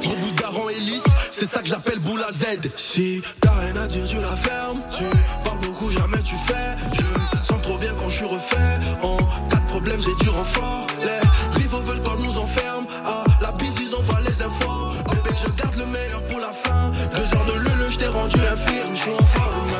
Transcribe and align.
gros 0.00 0.14
d'aran 0.36 0.68
lisse, 0.68 1.04
c'est 1.30 1.46
ça 1.46 1.60
que 1.60 1.68
j'appelle 1.68 1.98
boule 2.00 2.22
à 2.22 2.32
Z. 2.32 2.70
Si 2.76 3.22
t'as 3.40 3.52
rien 3.52 3.76
à 3.76 3.86
dire, 3.86 4.04
tu 4.06 4.16
la 4.16 4.36
fermes. 4.36 4.80
Tu 4.96 5.04
parles 5.44 5.58
beaucoup, 5.60 5.90
jamais 5.90 6.22
tu 6.22 6.34
fais. 6.46 6.76
Je 6.94 7.46
sens 7.46 7.62
trop 7.62 7.78
bien 7.78 7.92
quand 7.98 8.08
je 8.08 8.16
suis 8.16 8.24
refait. 8.24 8.78
En 9.02 9.16
cas 9.48 9.56
de 9.56 9.68
problème, 9.68 10.00
j'ai 10.00 10.24
du 10.24 10.30
renfort. 10.30 10.86
Les 11.02 11.60
rivaux 11.60 11.80
veulent 11.80 12.02
qu'on 12.02 12.16
nous 12.16 12.38
enferme. 12.38 12.86
Ah, 13.04 13.24
la 13.40 13.52
bise, 13.52 13.74
ils 13.80 13.94
envoient 13.94 14.20
les 14.20 14.42
infos. 14.42 14.88
Bébé, 15.08 15.36
je 15.44 15.62
garde 15.62 15.76
le 15.76 15.86
meilleur 15.86 16.22
pour 16.22 16.40
la 16.40 16.52
fin. 16.52 16.90
Deux 17.14 17.36
heures 17.36 17.46
de 17.46 17.58
leu, 17.60 17.90
je 17.90 17.98
t'ai 17.98 18.08
rendu 18.08 18.36
infirme. 18.38 18.94
Je 18.94 19.00
suis 19.00 19.12
en 19.12 19.26
forme. 19.26 19.72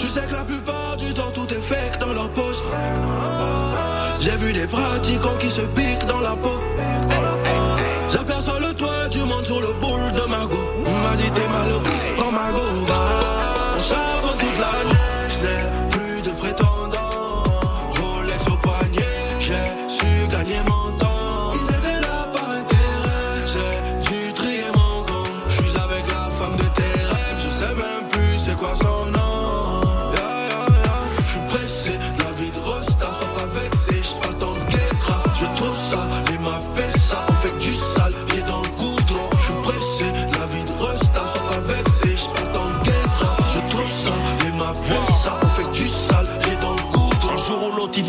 Tu 0.00 0.06
sais 0.08 0.26
que 0.26 0.32
la 0.32 0.44
plupart 0.44 0.96
du 0.96 1.12
temps, 1.14 1.30
tout 1.32 1.48
est 1.48 1.60
fake 1.60 1.98
dans 2.00 2.12
leur 2.12 2.30
poste. 2.30 2.62
J'ai 4.20 4.36
vu 4.38 4.52
des 4.52 4.66
pratiquants 4.66 5.36
qui 5.38 5.50
se 5.50 5.60
piquent 5.60 6.06
dans 6.06 6.20
la 6.20 6.34
peau. 6.36 6.60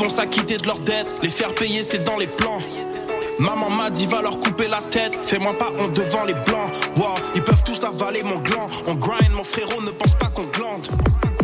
Vont 0.08 0.16
s'acquitter 0.16 0.58
de 0.58 0.66
leurs 0.66 0.80
dettes. 0.80 1.16
Les 1.22 1.30
faire 1.30 1.54
payer, 1.54 1.84
c'est 1.84 2.04
dans 2.04 2.18
les 2.18 2.28
plans. 2.28 2.60
Maman 3.40 3.70
m'a 3.70 3.90
dit, 3.90 4.06
va 4.06 4.22
leur 4.22 4.40
couper 4.40 4.68
la 4.68 4.82
tête. 4.82 5.18
Fais-moi 5.22 5.54
pas 5.58 5.72
honte 5.78 5.94
devant 5.94 6.24
les 6.24 6.34
blancs. 6.34 6.72
Wow, 6.96 7.16
ils 7.36 7.44
peuvent 7.44 7.64
tous 7.64 7.84
avaler 7.84 8.24
mon 8.24 8.38
gland. 8.38 8.68
On 8.88 8.96
grind, 8.96 9.32
mon 9.32 9.44
frérot, 9.44 9.82
ne 9.82 9.92
pense 9.92 10.14
pas 10.14 10.28
qu'on 10.28 10.46
glande. 10.46 10.88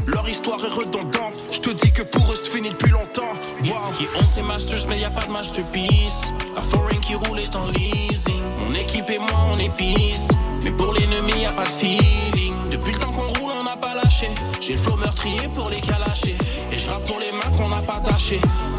Leur 0.07 0.27
histoire 0.29 0.63
est 0.65 0.69
redondante. 0.69 1.33
Je 1.51 1.59
te 1.59 1.69
dis 1.71 1.91
que 1.91 2.03
pour 2.03 2.23
eux, 2.31 2.39
c'est 2.41 2.51
fini 2.51 2.69
depuis 2.69 2.91
longtemps. 2.91 3.33
Wow. 3.63 3.93
Qui 3.97 4.05
ont, 4.05 4.27
c'est 4.33 4.41
masters, 4.41 4.85
mais 4.87 4.99
y 4.99 5.05
a 5.05 5.11
pas 5.11 5.25
de 5.25 5.31
masterpiece. 5.31 6.21
La 6.55 6.61
foreign 6.61 6.99
qui 6.99 7.15
roule 7.15 7.39
est 7.39 7.55
en 7.55 7.67
leasing. 7.67 8.43
Mon 8.65 8.73
équipe 8.75 9.09
et 9.09 9.19
moi, 9.19 9.39
on 9.51 9.57
pisse. 9.71 10.27
Mais 10.63 10.71
pour 10.71 10.93
l'ennemi, 10.93 11.33
y 11.41 11.45
a 11.45 11.51
pas 11.51 11.63
de 11.63 11.69
feeling. 11.69 12.53
Depuis 12.71 12.93
le 12.93 12.99
temps 12.99 13.11
qu'on 13.11 13.27
roule, 13.39 13.51
on 13.59 13.63
n'a 13.63 13.75
pas 13.75 13.93
lâché. 13.95 14.29
J'ai 14.61 14.73
le 14.73 14.79
flow 14.79 14.95
meurtrier 14.95 15.49
pour 15.53 15.69
les 15.69 15.72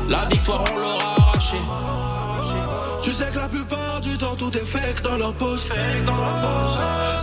La 0.09 0.25
victoire, 0.31 0.65
on 0.73 0.79
l'aura 0.79 1.15
arrachée. 1.19 1.63
Tu 3.03 3.11
sais 3.11 3.31
que 3.33 3.39
la 3.39 3.49
plupart 3.49 4.01
du 4.01 4.17
temps 4.17 4.35
tout 4.37 4.51
est 4.57 4.65
fake 4.65 5.03
dans 5.03 5.17
leur 5.17 5.33
poste. 5.35 5.69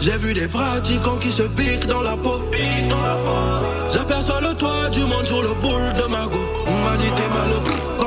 J'ai 0.02 0.18
vu 0.18 0.34
des 0.34 0.48
pratiquants 0.48 1.18
qui 1.18 1.32
se 1.32 1.44
piquent 1.44 1.88
dans 1.88 2.02
la 2.02 2.16
peau. 2.18 2.42
J'aperçois 3.92 4.42
le 4.42 4.54
toit 4.56 4.90
du 4.90 5.02
monde 5.02 5.26
sur 5.26 5.42
le 5.42 5.54
boule 5.62 5.94
de 5.94 6.08
ma 6.10 6.26
go. 6.26 6.40
Vas-y 6.66 7.12
t'es 7.12 7.30
mal 7.30 8.01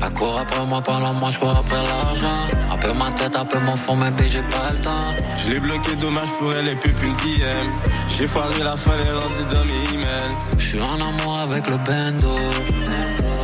Elle 0.00 0.14
court 0.18 0.40
après 0.40 0.66
moi 0.66 0.80
pendant 0.82 1.12
moi, 1.14 1.30
je 1.30 1.38
cours 1.38 1.56
après 1.56 1.76
l'argent. 1.76 2.46
Un 2.72 2.76
peu 2.78 2.92
ma 2.92 3.10
tête, 3.12 3.36
un 3.36 3.44
peu 3.44 3.58
mon 3.60 3.76
fond, 3.76 3.96
mais 3.96 4.10
j'ai 4.26 4.42
pas 4.42 4.72
le 4.72 4.80
temps. 4.80 5.14
Je 5.44 5.50
l'ai 5.50 5.60
bloqué, 5.60 5.94
dommage 5.96 6.30
pour 6.38 6.52
elle, 6.52 6.68
et 6.68 6.74
puis 6.74 6.92
une 7.04 7.14
DM. 7.14 7.68
J'ai 8.16 8.26
foiré 8.26 8.62
la 8.64 8.76
fin, 8.76 8.92
elle 8.94 9.06
est 9.06 9.12
rendue 9.12 9.54
dans 9.54 9.64
mes 9.64 9.94
emails. 9.94 10.34
Je 10.58 10.66
suis 10.66 10.80
en 10.80 10.94
amour 10.94 11.38
avec 11.38 11.66
le 11.68 11.76
bendo. 11.78 12.36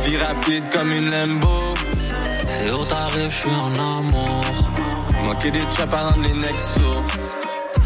Vie 0.05 0.17
rapide 0.17 0.69
comme 0.69 0.91
une 0.91 1.09
Lambo. 1.09 1.73
C'est 2.45 2.71
où 2.71 2.85
t'arrives, 2.85 3.31
je 3.31 3.35
suis 3.35 3.49
en 3.49 3.73
amour. 3.73 4.45
Manquer 5.25 5.51
des 5.51 5.59
à 5.59 5.85
rendre 5.85 6.21
les 6.23 6.33
necks 6.33 6.59
sourds. 6.59 7.03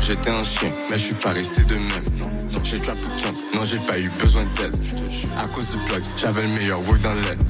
J'étais 0.06 0.30
un 0.30 0.44
chien, 0.44 0.72
mais 0.90 0.98
je 0.98 1.04
suis 1.04 1.16
pas 1.16 1.30
resté 1.30 1.64
de 1.64 1.76
même. 1.76 2.30
J'ai 2.70 2.80
trap 2.80 2.98
non 3.56 3.64
j'ai 3.64 3.80
pas 3.80 3.98
eu 3.98 4.08
besoin 4.20 4.44
d'aide. 4.56 4.76
À 5.40 5.48
cause 5.48 5.72
du 5.72 5.78
plug, 5.86 6.04
j'avais 6.16 6.44
le 6.44 6.50
meilleur 6.50 6.80
work 6.88 7.02
dans 7.02 7.14
l'aide. 7.14 7.42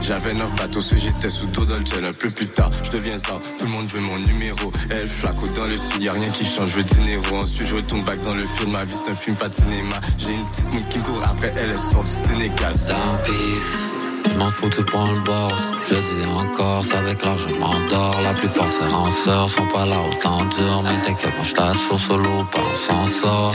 J'avais 0.00 0.32
neuf 0.32 0.54
bateaux, 0.54 0.80
ce 0.80 0.94
j'étais 0.94 1.28
sous 1.28 1.48
dos 1.48 1.64
dans 1.64 1.76
le. 1.76 2.06
Un 2.06 2.12
peu 2.12 2.28
plus 2.30 2.46
tard, 2.46 2.70
je 2.84 2.90
deviens 2.90 3.16
ça, 3.16 3.38
tout 3.58 3.64
le 3.64 3.70
monde 3.70 3.86
veut 3.86 4.00
mon 4.00 4.16
numéro. 4.18 4.70
Elle 4.90 5.08
flaco 5.08 5.48
dans 5.56 5.66
le 5.66 5.76
sud, 5.76 6.02
y'a 6.04 6.12
rien 6.12 6.28
qui 6.28 6.44
change, 6.44 6.68
je 6.70 6.76
veux 6.76 6.84
dinero. 6.84 7.38
Ensuite 7.38 7.66
je 7.66 7.74
retourne 7.74 8.02
back 8.02 8.22
dans 8.22 8.34
le 8.34 8.46
film, 8.46 8.70
ma 8.70 8.84
vie 8.84 8.94
c'est 9.04 9.10
un 9.10 9.14
film 9.14 9.34
pas 9.34 9.48
de 9.48 9.54
cinéma. 9.54 9.96
J'ai 10.18 10.34
une 10.34 10.46
petite 10.46 10.72
moune 10.72 10.84
qui 10.88 10.98
me 10.98 11.02
court 11.02 11.22
après 11.24 11.52
elle, 11.56 11.70
elle 11.70 11.78
sort 11.78 12.04
du 12.04 12.10
Sénégal. 12.10 12.72
Tant 12.86 13.16
pis, 13.24 13.32
je 14.28 14.36
m'en 14.36 14.50
fous, 14.50 14.68
tu 14.68 14.82
prends 14.84 15.10
le 15.10 15.20
bord. 15.20 15.52
Je 15.88 15.94
dis 15.94 16.26
encore, 16.26 16.82
c'est 16.84 16.96
avec 16.96 17.22
l'art, 17.22 17.38
je 17.38 17.54
m'endors. 17.54 18.16
La 18.22 18.32
plupart 18.34 18.66
de 18.66 18.72
ces 18.72 18.94
ranceurs 18.94 19.48
sont 19.48 19.66
pas 19.66 19.86
là 19.86 19.96
autant 20.10 20.38
dur. 20.38 20.82
Mais 20.84 21.00
t'inquiète, 21.02 21.34
moi 21.36 21.44
je 21.44 21.54
t'assure 21.54 21.98
solo, 21.98 22.44
pas 22.50 22.60
on 22.60 22.76
s'en 22.76 23.06
sort. 23.06 23.54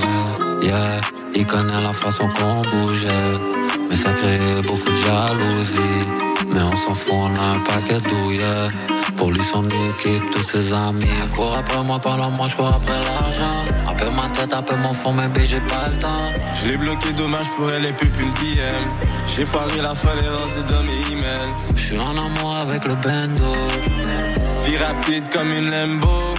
Yeah, 0.61 1.01
il 1.35 1.45
connaît 1.45 1.81
la 1.81 1.93
façon 1.93 2.27
qu'on 2.27 2.61
bougeait. 2.69 3.33
Mais 3.89 3.95
ça 3.95 4.11
crée 4.13 4.39
beaucoup 4.63 4.89
de 4.89 5.01
jalousie. 5.05 6.07
Mais 6.53 6.61
on 6.61 6.75
s'en 6.75 6.93
fout, 6.93 7.13
on 7.13 7.35
a 7.35 7.45
un 7.55 7.59
paquet 7.59 7.99
de 7.99 8.09
douilles. 8.09 8.94
Pour 9.17 9.31
lui, 9.31 9.41
son 9.51 9.65
équipe, 9.67 10.29
tous 10.31 10.43
ses 10.43 10.73
amis. 10.73 11.05
Elle 11.05 11.57
après 11.57 11.83
moi, 11.83 11.99
pendant 11.99 12.29
moi, 12.31 12.47
je 12.47 12.55
cours 12.55 12.67
après 12.67 12.99
l'argent. 13.01 13.63
Un 13.89 13.93
peu 13.93 14.09
ma 14.09 14.29
tête, 14.29 14.53
un 14.53 14.61
peu 14.61 14.75
mon 14.75 14.93
fond, 14.93 15.13
mais 15.13 15.45
j'ai 15.45 15.59
pas 15.61 15.89
le 15.89 15.97
temps. 15.99 16.33
Je 16.61 16.67
l'ai 16.67 16.77
bloqué, 16.77 17.13
dommage 17.13 17.47
pour 17.55 17.71
elle, 17.71 17.85
et 17.85 17.93
puis 17.93 18.09
une 18.19 18.31
DM. 18.31 18.85
J'ai 19.35 19.45
foiré 19.45 19.81
la 19.81 19.93
fin, 19.93 20.09
elle 20.17 20.25
est 20.25 20.29
rendue 20.29 20.73
dans 20.73 20.83
mes 20.83 21.13
emails. 21.13 21.53
Je 21.75 21.81
suis 21.81 21.99
en 21.99 22.11
amour 22.11 22.55
avec 22.57 22.85
le 22.85 22.95
bendo. 22.95 23.55
Vie 24.65 24.77
rapide 24.77 25.29
comme 25.31 25.49
une 25.49 25.69
Lambo. 25.69 26.35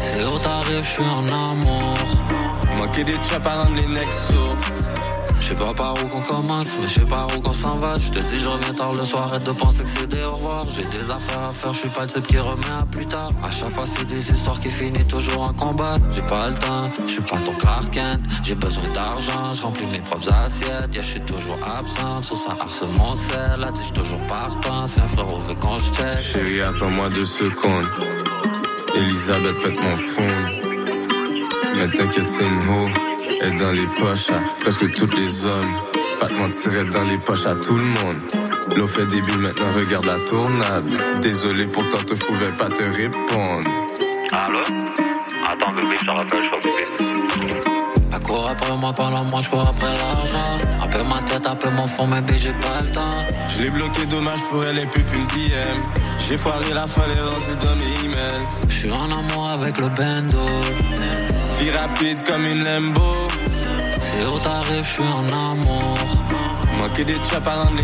C'est 0.00 0.24
où 0.24 0.38
t'arrives, 0.38 0.84
je 0.84 0.90
suis 0.90 1.04
en 1.04 1.26
amour. 1.26 1.98
Manquer 2.78 3.04
des 3.04 3.12
rendre 3.12 3.74
les. 3.74 4.58
Je 4.77 4.77
sais 5.48 5.54
pas 5.54 5.72
par 5.72 5.94
où 5.94 6.08
qu'on 6.08 6.20
commence, 6.20 6.66
mais 6.80 6.88
je 6.88 7.00
sais 7.00 7.06
pas 7.06 7.26
où 7.34 7.40
qu'on 7.40 7.52
s'en 7.52 7.76
va. 7.76 7.94
Je 7.98 8.10
te 8.10 8.18
dis, 8.18 8.38
je 8.38 8.48
reviens 8.48 8.74
tard 8.74 8.92
le 8.92 9.04
soir, 9.04 9.24
arrête 9.24 9.44
de 9.44 9.52
penser 9.52 9.82
que 9.82 9.90
c'est 9.90 10.06
des 10.06 10.22
au 10.22 10.32
revoir. 10.32 10.64
J'ai 10.76 10.84
des 10.84 11.10
affaires 11.10 11.48
à 11.48 11.52
faire, 11.52 11.72
je 11.72 11.78
suis 11.78 11.88
pas 11.90 12.02
le 12.02 12.08
type 12.08 12.26
qui 12.26 12.38
remet 12.38 12.74
à 12.80 12.84
plus 12.84 13.06
tard. 13.06 13.30
À 13.42 13.50
chaque 13.50 13.70
fois, 13.70 13.84
c'est 13.86 14.04
des 14.04 14.30
histoires 14.30 14.60
qui 14.60 14.70
finissent 14.70 15.08
toujours 15.08 15.42
en 15.42 15.54
combat. 15.54 15.94
J'ai 16.14 16.22
pas 16.22 16.50
le 16.50 16.54
temps, 16.54 16.90
je 17.06 17.12
suis 17.12 17.22
pas 17.22 17.40
ton 17.40 17.54
Kent. 17.90 18.22
J'ai 18.42 18.54
besoin 18.54 18.88
d'argent, 18.92 19.52
je 19.52 19.62
remplis 19.62 19.86
mes 19.86 20.00
propres 20.00 20.28
assiettes. 20.32 20.94
Yeah, 20.94 21.02
je 21.02 21.06
suis 21.06 21.20
toujours 21.20 21.58
absent, 21.64 22.22
sur 22.22 22.36
ça 22.36 22.56
harcèle 22.60 22.88
mon 22.88 23.14
sel. 23.16 23.60
Là, 23.60 23.68
je 23.74 23.92
toujours 23.92 24.20
partant, 24.26 24.86
c'est 24.86 25.00
un 25.00 25.06
frérot 25.06 25.38
veut 25.38 25.54
qu'on 25.54 25.78
je 25.78 25.92
check. 25.94 26.18
Chérie, 26.32 26.60
attends-moi 26.60 27.08
deux 27.10 27.24
secondes. 27.24 27.88
Elisabeth 28.94 29.60
pète 29.62 29.82
mon 29.82 29.96
fond. 29.96 30.22
Mais 31.76 31.88
t'inquiète, 31.88 32.28
c'est 32.28 32.42
une 32.42 32.58
ho. 32.68 33.17
Elle 33.40 33.58
dans 33.58 33.72
les 33.72 33.86
poches 33.98 34.30
à 34.30 34.40
presque 34.60 34.92
tous 34.94 35.10
les 35.16 35.44
hommes. 35.44 35.72
Pas 36.20 36.26
de 36.26 36.34
mentir 36.34 36.84
dans 36.92 37.04
les 37.04 37.18
poches 37.18 37.46
à 37.46 37.54
tout 37.54 37.76
le 37.76 37.84
monde. 37.84 38.20
L'eau 38.76 38.86
fait 38.86 39.06
début, 39.06 39.36
maintenant 39.38 39.72
regarde 39.76 40.06
la 40.06 40.18
tournade. 40.26 41.20
Désolé 41.22 41.66
pour 41.66 41.88
tantôt, 41.88 42.14
je 42.14 42.24
pouvais 42.24 42.50
pas 42.58 42.68
te 42.68 42.82
répondre. 42.82 43.70
Allô? 44.32 44.58
Attends, 45.46 45.72
bébé, 45.72 45.94
je 46.02 46.10
rappelle, 46.10 46.40
je 46.44 46.68
bébé. 46.68 47.54
Elle 48.12 48.20
court 48.20 48.48
après 48.50 48.76
moi 48.80 48.92
pendant 48.92 49.24
moi, 49.24 49.40
je 49.40 49.48
cours 49.48 49.66
après 49.68 49.94
l'argent. 49.94 50.58
Un 50.82 50.86
peu 50.88 51.02
ma 51.04 51.22
tête, 51.22 51.46
un 51.46 51.56
peu 51.56 51.70
mon 51.70 51.86
fond, 51.86 52.06
mais 52.06 52.22
j'ai 52.36 52.52
pas 52.52 52.82
le 52.82 52.90
temps. 52.90 53.26
Je 53.56 53.62
l'ai 53.62 53.70
bloqué, 53.70 54.06
dommage 54.06 54.40
pour 54.50 54.64
elle, 54.64 54.78
et 54.78 54.86
puis 54.86 55.02
une 55.14 55.24
DM. 55.26 55.78
J'ai 56.28 56.36
foiré 56.36 56.74
la 56.74 56.86
folle 56.86 57.10
et 57.16 57.20
rendu 57.20 57.56
dans 57.60 57.76
mes 57.76 58.04
emails. 58.04 58.44
Je 58.68 58.74
suis 58.74 58.90
en 58.90 59.04
amour 59.04 59.50
avec 59.50 59.78
le 59.78 59.88
bando. 59.88 61.37
Vie 61.58 61.70
rapide 61.70 62.22
comme 62.24 62.44
une 62.44 62.64
Lambo. 62.64 63.28
C'est 64.00 64.24
où 64.26 64.38
t'arrives, 64.38 64.84
je 64.84 64.90
suis 64.90 65.02
en 65.02 65.26
amour. 65.26 65.98
Manquer 66.78 67.04
des 67.04 67.16
chaps 67.24 67.46
à 67.46 67.64
rendre 67.64 67.80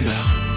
les 0.00 0.51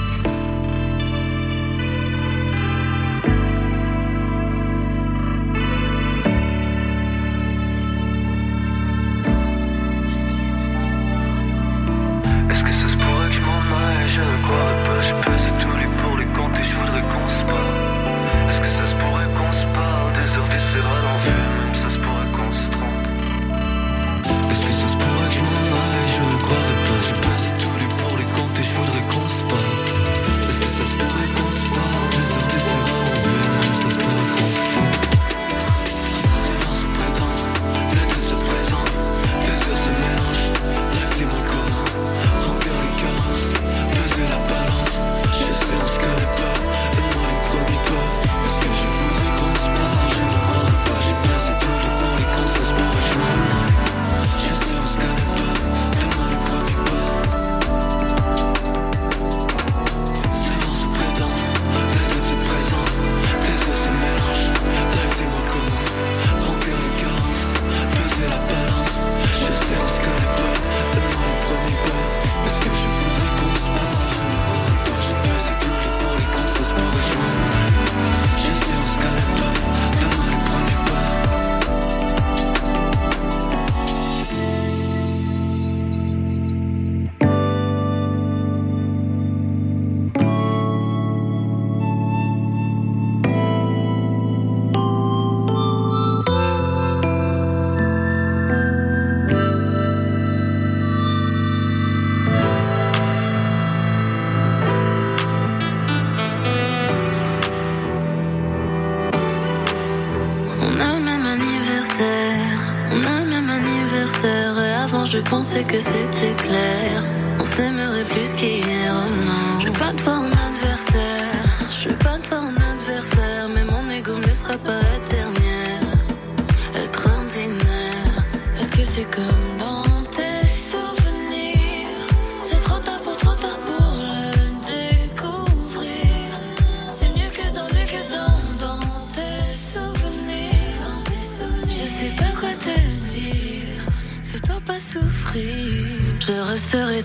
pensais 115.55 115.63
que 115.63 115.77
c'était 115.77 116.35
clair. 116.43 117.03
On 117.39 117.43
s'aimerait 117.43 118.03
plus 118.03 118.33
qu'hier, 118.33 118.74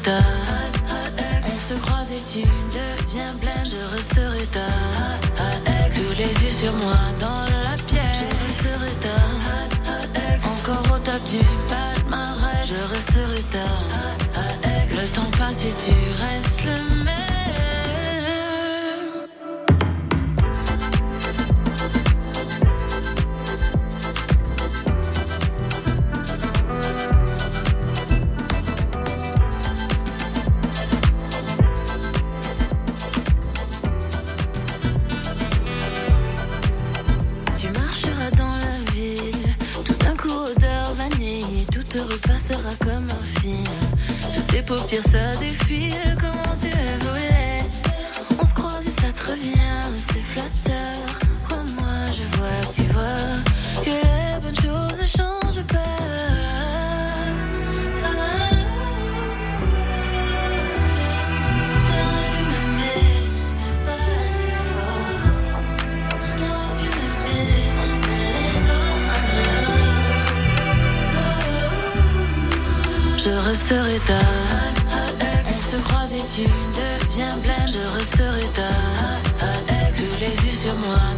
On 0.08 1.58
se 1.68 1.74
croise 1.82 2.10
et 2.10 2.22
tu 2.32 2.42
deviens 2.42 3.34
pleine. 3.38 3.64
Je 3.64 3.76
resterai 3.94 4.46
ta 4.46 4.66
Tous 5.94 6.14
les 6.16 6.44
yeux 6.44 6.50
sur 6.50 6.72
moi 6.74 6.96
dans 7.20 7.44
la 7.52 7.74
pierre. 7.86 8.14
Je 8.18 8.24
resterai 8.46 8.92
ta 9.00 9.18
Encore 10.48 10.96
au 10.96 10.98
top 10.98 11.22
du 11.26 11.40
palmarès. 11.68 12.66
Je 12.66 12.80
resterai 12.94 13.42
ta 13.50 13.68
Le 15.00 15.08
temps 15.08 15.30
passe 15.38 15.64
et 15.64 15.74
tu 15.84 15.94
restes 16.22 16.49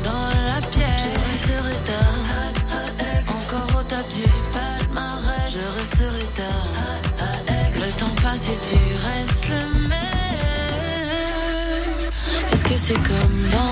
dans 0.05 0.29
la 0.41 0.61
pierre, 0.71 0.99
je 0.99 1.09
resterai 1.31 1.77
ta 1.89 2.03
Encore 3.39 3.81
au 3.81 3.83
top 3.83 4.07
du 4.11 4.25
palmarès, 4.53 5.49
je 5.51 5.65
resterai 5.79 6.27
ta 6.37 6.53
Le 7.85 7.91
temps 7.93 8.17
passe 8.23 8.45
et 8.49 8.59
tu 8.71 8.81
restes 9.07 9.47
le 9.49 9.63
même. 9.89 10.03
Est-ce 12.53 12.65
que 12.65 12.77
c'est 12.77 12.95
comme 12.95 13.39
dans 13.51 13.72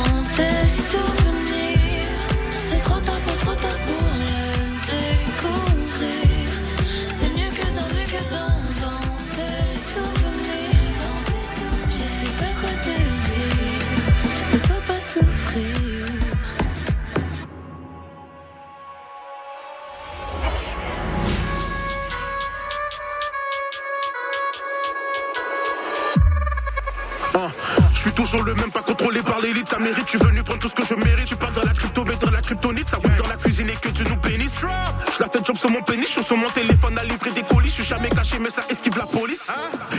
sur 36.31 36.37
mon 36.37 36.51
téléphone 36.51 36.97
à 36.97 37.03
livrer 37.03 37.33
des 37.33 37.43
colis. 37.43 37.67
Je 37.67 37.83
suis 37.83 37.85
jamais 37.85 38.09
caché, 38.09 38.39
mais 38.39 38.51
ça 38.51 38.63
esquive 38.71 38.97
la 38.97 39.07
police. 39.07 39.49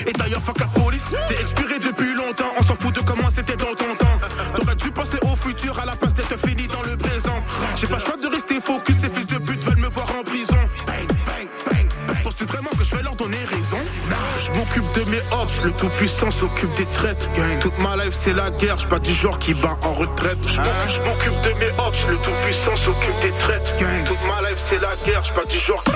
Et 0.08 0.14
d'ailleurs, 0.14 0.42
fuck 0.42 0.62
la 0.62 0.66
police. 0.68 1.14
T'es 1.28 1.42
expiré 1.42 1.78
depuis 1.78 2.14
longtemps, 2.14 2.50
on 2.58 2.64
s'en 2.64 2.76
fout 2.76 2.96
de 2.96 3.02
comment 3.02 3.30
c'était 3.30 3.58
dans 3.58 3.76
ton 3.76 3.94
temps. 4.00 4.18
T'aurais 4.56 4.76
dû 4.76 4.92
penser 4.92 5.18
au 5.24 5.36
futur 5.36 5.78
à 5.78 5.86
la 5.86 5.92
place 5.92 6.14
d'être 6.14 6.38
fini 6.40 6.68
dans 6.68 6.84
le 6.84 6.96
présent. 6.96 7.36
J'ai 7.76 7.88
pas 7.88 7.98
le 7.98 8.02
choix 8.02 8.16
de 8.16 8.28
rester 8.28 8.62
focus, 8.62 8.96
ces 9.02 9.10
fils 9.10 9.28
de 9.28 9.40
pute 9.40 9.62
veulent 9.66 9.80
me 9.80 9.90
voir 9.90 10.08
en 10.18 10.24
prison. 10.24 10.56
Penses-tu 12.24 12.46
vraiment 12.46 12.70
que 12.78 12.86
je 12.86 12.96
vais 12.96 13.04
leur 13.04 13.16
donner 13.16 13.44
raison? 13.50 13.80
Je 14.46 14.52
m'occupe 14.54 14.90
de 14.94 15.04
mes 15.12 15.22
ops, 15.32 15.54
le 15.66 15.72
tout-puissant 15.74 16.32
s'occupe 16.32 16.74
des 16.78 16.86
traites. 16.86 17.28
Toute 17.62 17.78
ma 17.80 17.98
life 17.98 18.14
c'est 18.14 18.34
la 18.34 18.50
guerre, 18.52 18.78
je 18.78 18.88
pas 18.88 19.00
du 19.00 19.14
genre 19.14 19.38
qui 19.38 19.54
bat 19.54 19.78
en 19.84 19.94
retraite. 19.94 20.40
Je 20.48 21.02
m'occupe 21.02 21.42
de 21.44 21.60
mes 21.60 21.72
ops, 21.86 21.98
le 22.10 22.16
tout-puissant 22.16 22.76
s'occupe 22.78 23.20
des 23.22 23.34
traites. 23.40 23.74
Toute 24.08 24.24
ma 24.28 24.48
life 24.48 24.60
c'est 24.60 24.80
la 24.80 24.96
guerre, 25.06 25.24
je 25.26 25.34
pas 25.34 25.46
du 25.46 25.60
genre 25.60 25.84
qui 25.84 25.92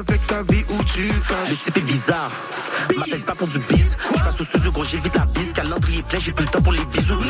avec 0.00 0.26
ta 0.26 0.42
vie 0.42 0.64
ou 0.70 0.82
tu 0.84 1.08
caches. 1.08 1.50
Le 1.50 1.56
type 1.56 1.76
est 1.76 1.80
bizarre. 1.80 2.30
M'appelle 2.96 3.20
pas 3.20 3.34
pour 3.34 3.48
du 3.48 3.58
bis. 3.58 3.96
Je 4.16 4.22
passe 4.22 4.40
au 4.40 4.44
studio 4.44 4.72
gros, 4.72 4.84
j'ai 4.84 4.98
vite 4.98 5.14
la 5.14 5.26
bise. 5.26 5.52
Calendrier 5.52 6.02
plein, 6.02 6.18
j'ai 6.18 6.32
plus 6.32 6.44
le 6.44 6.50
temps 6.50 6.62
pour 6.62 6.72
les 6.72 6.84
bisous. 6.86 7.20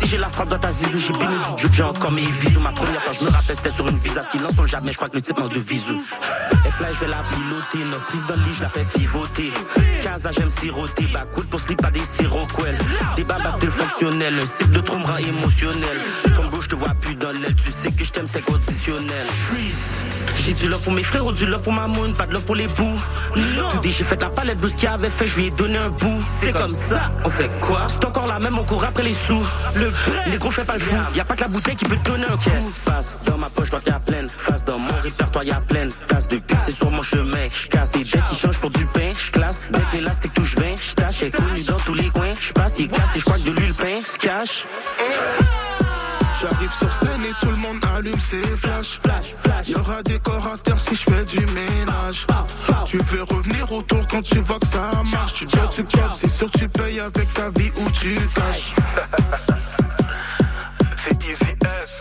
si 0.00 0.06
j'ai 0.06 0.18
la 0.18 0.28
frappe 0.28 0.48
dans 0.48 0.58
ta 0.58 0.70
zizou. 0.70 0.98
J'ai 0.98 1.12
bien 1.12 1.30
du 1.30 1.62
job, 1.62 1.70
j'ai 1.72 1.82
encore 1.82 2.12
mes 2.12 2.22
visous. 2.22 2.60
Ma 2.60 2.72
première 2.72 3.02
fois, 3.02 3.12
je 3.12 3.24
me 3.24 3.30
rappelle, 3.30 3.56
c'était 3.56 3.70
sur 3.70 3.86
une 3.88 3.98
visa. 3.98 4.22
Ce 4.22 4.30
qui 4.30 4.38
lance 4.38 4.54
sur 4.54 4.66
jamais, 4.66 4.92
je 4.92 4.96
crois 4.96 5.08
que 5.08 5.16
le 5.16 5.22
type 5.22 5.38
manque 5.38 5.52
de 5.52 5.60
visous. 5.60 6.02
Et 6.66 6.70
fly, 6.70 6.88
je 6.92 7.00
vais 7.00 7.08
la 7.08 7.22
piloter. 7.30 7.90
Neuf 7.90 8.04
prises 8.06 8.26
dans 8.26 8.36
le 8.36 8.42
lit, 8.42 8.54
je 8.56 8.62
la 8.62 8.68
fais 8.68 8.84
pivoter. 8.84 9.52
Casa, 10.02 10.30
j'aime 10.30 10.50
siroter. 10.50 11.06
Bah, 11.12 11.26
cool 11.34 11.46
pour 11.46 11.60
slip, 11.60 11.82
pas 11.82 11.90
des 11.90 12.04
siroquels. 12.04 12.78
Des 13.16 13.24
babas, 13.24 13.56
c'est 13.60 13.70
fonctionnel. 13.70 14.34
Un 14.40 14.46
cycle 14.46 14.70
de 14.70 14.90
rend 14.90 15.16
émotionnel. 15.16 16.00
Te 16.74 16.78
vois 16.80 16.94
plus 17.00 17.14
dans 17.14 17.30
l'aile. 17.30 17.54
Tu 17.54 17.70
sais 17.70 17.92
que 17.92 18.02
je 18.02 18.10
t'aime, 18.10 18.26
c'est 18.32 18.44
conditionnel. 18.44 19.26
J'ai 20.44 20.54
du 20.54 20.66
love 20.66 20.80
pour 20.80 20.92
mes 20.92 21.04
frères 21.04 21.24
ou 21.24 21.30
du 21.30 21.46
love 21.46 21.62
pour 21.62 21.72
ma 21.72 21.86
moon, 21.86 22.12
pas 22.14 22.26
de 22.26 22.34
love 22.34 22.42
pour 22.42 22.56
les 22.56 22.66
bouts. 22.66 23.00
Tout 23.70 23.78
dit, 23.78 23.92
j'ai 23.92 24.02
fait 24.02 24.20
la 24.20 24.28
palette 24.28 24.58
de 24.58 24.66
ce 24.66 24.72
qu'il 24.74 24.88
avait 24.88 25.08
fait, 25.08 25.28
je 25.28 25.36
lui 25.36 25.46
ai 25.46 25.50
donné 25.52 25.76
un 25.78 25.90
bout. 25.90 26.24
C'est 26.40 26.50
comme 26.50 26.74
ça, 26.74 27.12
on 27.24 27.30
fait 27.30 27.48
quoi? 27.60 27.86
C'est 27.88 28.04
encore 28.04 28.26
la 28.26 28.40
même, 28.40 28.58
on 28.58 28.64
court 28.64 28.82
après 28.82 29.04
les 29.04 29.12
sous. 29.12 29.40
Le 29.76 29.92
les 30.26 30.36
gros 30.38 30.50
fait 30.50 30.64
pas 30.64 30.74
le 30.74 30.80
fou. 30.80 30.96
Y 31.14 31.20
a 31.20 31.24
pas 31.24 31.36
que 31.36 31.42
la 31.42 31.48
bouteille 31.48 31.76
qui 31.76 31.84
peut 31.84 31.96
te 31.96 32.10
donner 32.10 32.24
un 32.24 32.36
coup. 32.36 32.50
Qu'est-ce 32.50 32.80
passe? 32.80 33.14
Dans 33.24 33.38
ma 33.38 33.50
poche, 33.50 33.70
toi 33.70 33.80
y 33.86 33.90
a 33.90 34.00
pleine. 34.00 34.28
Face 34.28 34.64
dans 34.64 34.78
mon 34.78 34.94
répertoire, 35.00 35.44
y 35.44 35.52
a 35.52 35.60
pleine. 35.60 35.92
Tasse 36.08 36.26
de 36.26 36.38
pique, 36.38 36.58
c'est 36.66 36.74
sur 36.74 36.90
mon 36.90 37.02
chemin. 37.02 37.48
J'casse 37.52 37.92
des 37.92 38.02
dettes 38.02 38.24
qui 38.30 38.36
changent 38.36 38.58
pour 38.58 38.70
du 38.70 38.84
pain. 38.86 39.12
J'classe, 39.16 39.66
bec 39.70 39.82
d'élastique 39.92 40.32
touche 40.32 40.56
20. 40.56 40.62
J'tâche, 40.90 41.30
connu 41.30 41.62
dans 41.62 41.76
tous 41.76 41.94
les 41.94 42.10
coins. 42.10 42.34
J'passe, 42.40 42.74
il 42.80 42.88
casse 42.88 43.14
et 43.14 43.20
j'crois 43.20 43.38
de 43.38 43.50
l'huile 43.52 43.74
pain. 43.74 44.00
S'cache. 44.04 44.66
Ses 48.20 48.42
flashs. 48.56 49.00
Flash, 49.02 49.34
flash. 49.42 49.68
Y'aura 49.68 50.02
décorateur 50.02 50.78
si 50.78 50.94
je 50.94 51.02
fais 51.02 51.24
du 51.24 51.44
ménage. 51.46 52.26
Tu 52.86 52.98
veux 52.98 53.22
revenir 53.22 53.70
autour 53.72 54.06
quand 54.08 54.22
tu 54.22 54.38
vois 54.40 54.58
que 54.58 54.66
ça 54.66 54.90
marche. 55.10 55.34
Tu 55.34 55.44
dois 55.46 55.66
tu 55.66 55.84
club, 55.84 56.10
c'est 56.16 56.30
sûr 56.30 56.50
tu 56.50 56.68
payes 56.68 57.00
avec 57.00 57.32
ta 57.34 57.50
vie 57.50 57.70
ou 57.76 57.90
tu 57.90 58.14
caches. 58.14 58.74
c'est 60.96 61.24
easy 61.24 61.54
S. 61.82 62.00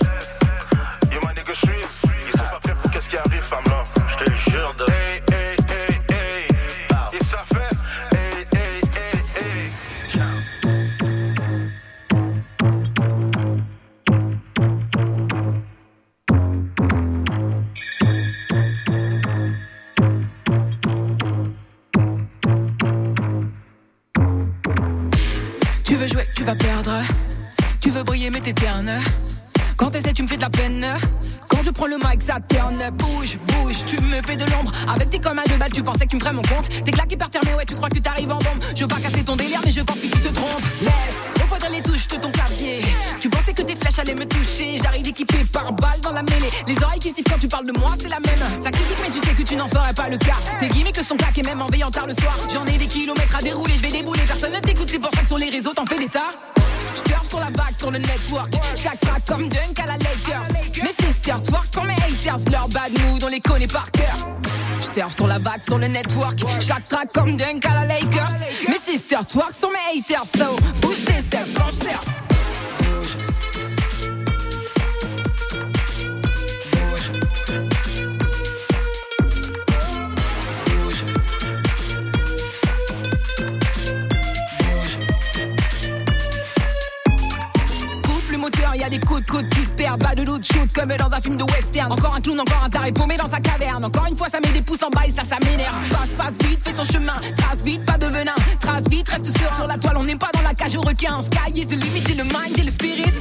ça 32.25 32.39
terne. 32.47 32.89
Bouge, 32.93 33.37
bouge, 33.47 33.83
tu 33.85 33.99
me 34.01 34.21
fais 34.21 34.35
de 34.35 34.45
l'ombre. 34.51 34.71
Avec 34.87 35.09
tes 35.09 35.19
comme 35.19 35.39
à 35.39 35.43
deux 35.43 35.57
balles, 35.57 35.71
tu 35.71 35.83
pensais 35.83 36.05
que 36.05 36.11
tu 36.11 36.15
me 36.15 36.21
ferais 36.21 36.33
mon 36.33 36.41
compte. 36.41 36.69
T'es 36.83 36.91
claqué 36.91 37.17
par 37.17 37.29
terre, 37.29 37.41
mais 37.45 37.53
ouais, 37.53 37.65
tu 37.65 37.75
crois 37.75 37.89
que 37.89 37.99
t'arrives 37.99 38.31
en 38.31 38.37
bombe. 38.37 38.63
Je 38.75 38.81
veux 38.81 38.87
pas 38.87 38.99
casser 38.99 39.23
ton 39.23 39.35
délire, 39.35 39.59
mais 39.65 39.71
je 39.71 39.81
pense 39.81 39.97
que 39.97 40.07
tu 40.07 40.19
te 40.19 40.27
trompes. 40.29 40.61
Laisse, 40.81 41.41
refroidir 41.41 41.69
les 41.69 41.81
touches 41.81 42.07
de 42.07 42.15
ton 42.15 42.31
clavier. 42.31 42.81
Tu 43.19 43.29
pensais 43.29 43.53
que 43.53 43.61
tes 43.61 43.75
flèches 43.75 43.99
allaient 43.99 44.15
me 44.15 44.25
toucher. 44.25 44.77
J'arrive 44.81 45.07
équipé 45.07 45.43
par 45.51 45.73
balle 45.73 45.99
dans 46.01 46.11
la 46.11 46.23
mêlée. 46.23 46.49
Les 46.67 46.81
oreilles 46.83 46.99
qui 46.99 47.09
sifflent 47.09 47.31
quand 47.31 47.39
tu 47.39 47.47
parles 47.47 47.67
de 47.67 47.77
moi, 47.77 47.93
c'est 47.99 48.09
la 48.09 48.19
même. 48.19 48.63
Ça 48.63 48.71
critique, 48.71 48.97
mais 49.01 49.09
tu 49.09 49.19
sais 49.19 49.33
que 49.33 49.43
tu 49.43 49.55
n'en 49.55 49.67
ferais 49.67 49.93
pas 49.93 50.09
le 50.09 50.17
cas. 50.17 50.37
Tes 50.59 50.69
gimmicks 50.69 51.03
sont 51.03 51.17
claqués, 51.17 51.43
même 51.43 51.61
en 51.61 51.67
veillant 51.67 51.91
tard 51.91 52.07
le 52.07 52.13
soir. 52.13 52.37
J'en 52.53 52.65
ai 52.65 52.77
des 52.77 52.87
kilomètres 52.87 53.35
à 53.35 53.41
dérouler, 53.41 53.73
je 53.75 53.81
vais 53.81 53.91
débouler. 53.91 54.21
Personne 54.25 54.53
ne 54.53 54.59
t'écoute, 54.59 54.87
c'est 54.89 54.99
pour 54.99 55.11
ça 55.11 55.21
que 55.21 55.27
sur 55.27 55.37
les 55.37 55.49
réseaux, 55.49 55.73
t'en 55.73 55.85
fais 55.85 55.97
des 55.97 56.07
tas. 56.07 56.52
J'surfe 56.95 57.29
sur 57.29 57.39
la 57.39 57.47
vague, 57.47 57.77
sur 57.77 57.91
le 57.91 57.97
network. 57.97 58.51
Track 58.75 59.25
comme 59.27 59.49
Dunk 59.49 59.79
à 59.81 59.87
la 59.87 59.97
Lakers. 59.97 60.47
Mes 60.81 61.05
sisters 61.05 61.41
twerk 61.41 61.65
sur 61.71 61.83
mes 61.83 61.93
haters. 61.93 62.51
Leur 62.51 62.67
bad 62.69 62.91
mood, 63.01 63.23
on 63.23 63.27
les 63.27 63.39
connaît 63.39 63.67
par 63.67 63.89
cœur. 63.91 64.15
J'surfe 64.81 65.15
sur 65.15 65.27
la 65.27 65.39
vague, 65.39 65.61
sur 65.61 65.77
le 65.77 65.87
network. 65.87 66.39
Chaque 66.59 66.87
track 66.87 67.11
comme 67.13 67.35
Dunk 67.35 67.65
à 67.65 67.85
la 67.85 67.85
Lakers. 67.85 68.33
Mes 68.67 68.79
sisters 68.91 69.25
twerk 69.27 69.53
sur 69.53 69.69
mes 69.69 69.99
haters. 69.99 70.25
So, 70.35 70.57
bouge 70.81 71.05
tes 71.05 71.21
steps 71.21 71.53
quand. 71.55 72.32
Moteur, 88.73 88.81
y 88.81 88.83
a 88.83 88.89
des 88.89 88.99
coups 89.05 89.21
de 89.21 89.27
coude 89.27 89.49
qui 89.49 89.63
se 89.63 89.73
perdent. 89.73 90.01
Pas 90.01 90.15
de 90.15 90.23
doute, 90.23 90.45
shoot 90.45 90.71
comme 90.73 90.89
dans 90.95 91.11
un 91.11 91.21
film 91.21 91.35
de 91.35 91.43
western. 91.43 91.91
Encore 91.91 92.15
un 92.15 92.21
clown, 92.21 92.39
encore 92.39 92.63
un 92.63 92.69
taré 92.69 92.91
paumé 92.91 93.17
dans 93.17 93.29
sa 93.29 93.39
caverne. 93.39 93.85
Encore 93.85 94.05
une 94.07 94.17
fois, 94.17 94.27
ça 94.29 94.39
met 94.39 94.51
des 94.51 94.61
pouces 94.61 94.83
en 94.83 94.89
bas 94.89 95.05
et 95.05 95.11
ça, 95.11 95.23
ça 95.27 95.37
m'énerve. 95.45 95.75
Passe, 95.89 96.13
passe 96.17 96.47
vite, 96.47 96.59
fais 96.63 96.73
ton 96.73 96.83
chemin. 96.83 97.19
Trace 97.37 97.61
vite, 97.63 97.85
pas 97.85 97.97
de 97.97 98.07
venin. 98.07 98.35
Trace 98.59 98.83
vite, 98.89 99.09
reste 99.09 99.37
sur, 99.37 99.55
sur 99.55 99.67
la 99.67 99.77
toile. 99.77 99.97
On 99.97 100.03
n'est 100.03 100.15
pas 100.15 100.29
dans 100.33 100.41
la 100.41 100.53
cage 100.53 100.75
au 100.75 100.81
requin. 100.81 101.21
Sky 101.21 101.59
is 101.59 101.65
the 101.65 101.71
limit, 101.73 102.03
j'ai 102.07 102.15
le 102.15 102.23
mind, 102.23 102.55
j'ai 102.55 102.63
le 102.63 102.71
spirit. 102.71 103.13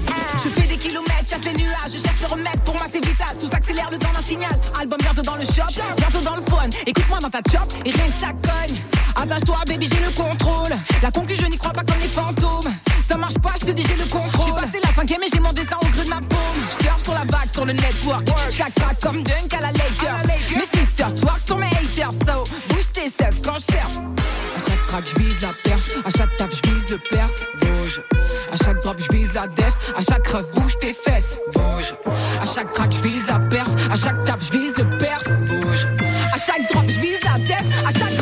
Je 0.42 0.48
fais 0.48 0.66
des 0.66 0.76
kilomètres, 0.76 1.28
chasse 1.28 1.44
les 1.44 1.52
nuages. 1.52 1.92
Je 1.92 1.98
cherche 1.98 2.20
le 2.20 2.26
remède, 2.28 2.60
pour 2.64 2.74
moi 2.74 2.86
c'est 2.90 3.04
vital. 3.04 3.36
Tout 3.38 3.48
s'accélère 3.48 3.90
le 3.90 3.98
temps 3.98 4.12
d'un 4.12 4.22
signal. 4.22 4.52
Album 4.80 4.98
bientôt 5.00 5.22
dans 5.22 5.36
le 5.36 5.44
shop, 5.44 5.70
bientôt 5.96 6.20
dans 6.24 6.36
le 6.36 6.42
phone. 6.42 6.70
Écoute-moi 6.86 7.18
dans 7.20 7.30
ta 7.30 7.40
chop 7.50 7.72
et 7.84 7.90
rien 7.90 8.04
que 8.04 8.10
ça 8.10 8.32
cogne. 8.42 8.78
Attache-toi, 9.14 9.58
baby, 9.66 9.86
j'ai 9.86 10.00
le 10.00 10.10
contrôle. 10.10 10.72
La 11.02 11.10
concu, 11.10 11.34
je 11.36 11.46
n'y 11.46 11.56
crois 11.56 11.72
pas 11.72 11.82
comme 11.82 11.98
les 12.00 12.08
fantômes. 12.08 12.72
Ça 13.08 13.16
marche 13.16 13.38
pas, 13.38 13.50
je 13.60 13.66
te 13.66 13.72
dis, 13.72 13.84
j'ai 13.86 13.96
le 13.96 14.08
contrôle. 14.08 14.46
J'ai 14.46 14.52
passé 14.52 14.78
la 14.82 14.94
cinquième 14.94 15.22
et 15.22 15.26
j'ai 15.32 15.40
mon 15.40 15.52
destin 15.52 15.76
au 15.76 15.86
creux 15.86 16.04
de 16.04 16.08
ma 16.08 16.20
paume. 16.20 16.38
Je 16.70 17.04
sur 17.04 17.12
la 17.12 17.20
vague, 17.20 17.52
sur 17.52 17.64
le 17.64 17.72
network. 17.72 18.28
Chaque 18.50 18.74
track 18.74 19.00
comme 19.00 19.22
Dunk 19.22 19.54
à 19.56 19.60
la 19.60 19.72
Lakers. 19.72 20.26
Mes 20.54 20.78
sisters 20.78 21.14
twerk 21.14 21.40
sur 21.44 21.58
mes 21.58 21.66
haters. 21.66 22.12
So, 22.12 22.44
bouge 22.68 22.88
tes 22.92 23.12
self 23.18 23.42
quand 23.42 23.54
je 23.54 23.74
surfe. 23.74 23.98
À 24.54 24.68
chaque 24.68 24.86
track, 24.86 25.04
je 25.06 25.22
vise 25.22 25.40
la 25.40 25.52
perf. 25.64 25.90
À 26.04 26.10
chaque 26.16 26.36
tap, 26.36 26.50
je 26.50 26.70
vise 26.70 26.88
le 26.90 26.98
perf. 26.98 27.48
Bouge. 27.60 28.00
À 28.52 28.56
chaque 28.64 28.82
drop, 28.82 28.98
je 28.98 29.16
vise 29.16 29.32
la 29.34 29.46
def. 29.48 29.76
À 29.96 30.00
chaque 30.00 30.26
ref, 30.28 30.50
bouge 30.54 30.78
tes 30.78 30.92
fesses. 30.92 31.38
Bouge. 31.54 31.94
À 32.40 32.46
chaque 32.46 32.72
track, 32.72 32.92
je 32.92 33.08
vise 33.08 33.26
la 33.26 33.38
perf. 33.38 33.68
À 33.90 33.96
chaque 33.96 34.24
tap, 34.24 34.40
je 34.40 34.52
vise 34.56 34.76
le 34.76 34.98
perf. 34.98 35.26
Bouge. 35.40 35.86
À 36.32 36.38
chaque 36.38 36.70
drop, 36.72 36.84
je 36.88 37.00
vise 37.00 37.20
la 37.24 37.38
def. 37.38 37.86
À 37.86 37.90
chaque 37.90 38.16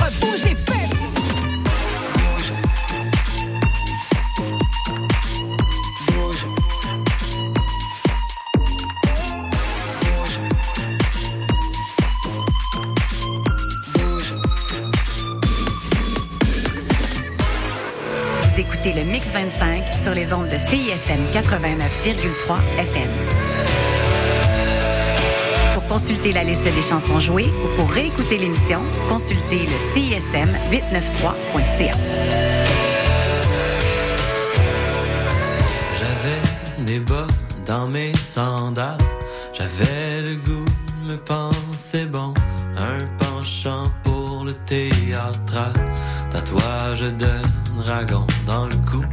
écoutez 18.61 18.93
le 18.93 19.05
Mix 19.05 19.26
25 19.29 19.83
sur 20.02 20.12
les 20.12 20.35
ondes 20.35 20.49
de 20.49 20.59
CISM 20.59 21.23
89,3 21.33 22.59
FM. 22.79 23.09
Pour 25.73 25.87
consulter 25.87 26.33
la 26.33 26.44
liste 26.44 26.64
des 26.64 26.83
chansons 26.83 27.18
jouées 27.20 27.49
ou 27.64 27.77
pour 27.77 27.90
réécouter 27.90 28.37
l'émission, 28.37 28.83
consultez 29.09 29.61
le 29.61 29.94
CISM 29.94 30.51
893.ca. 30.70 31.94
J'avais 35.99 36.85
des 36.85 37.01
bas 37.01 37.27
dans 37.64 37.88
mes 37.88 38.14
sandales, 38.16 38.99
j'avais 39.55 40.20
le 40.20 40.37
goût 40.37 40.66
de 41.05 41.12
me 41.12 41.16
penser 41.16 42.05
bon, 42.05 42.35
un 42.77 42.99
penchant 43.16 43.85
pour 44.03 44.44
le 44.44 44.53
théâtre, 44.53 45.73
tatouage 46.31 47.01
de 47.01 47.60
dragon 47.76 48.26
dans 48.46 48.66
le 48.66 48.76
cou, 48.76 49.04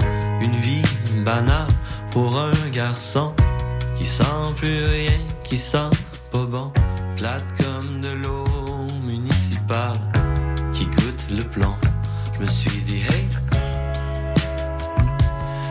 une 0.41 0.55
vie 0.55 0.83
banale 1.23 1.67
pour 2.11 2.39
un 2.39 2.69
garçon 2.71 3.33
qui 3.95 4.05
sent 4.05 4.23
plus 4.55 4.83
rien, 4.85 5.19
qui 5.43 5.57
sent 5.57 5.89
pas 6.31 6.45
bon, 6.45 6.71
plate 7.15 7.45
comme 7.57 8.01
de 8.01 8.09
l'eau 8.09 8.45
municipale 9.03 9.99
qui 10.73 10.85
goûte 10.85 11.27
le 11.29 11.43
plomb. 11.43 11.75
Je 12.35 12.39
me 12.41 12.47
suis 12.47 12.81
dit, 12.81 12.97
hey, 12.97 13.27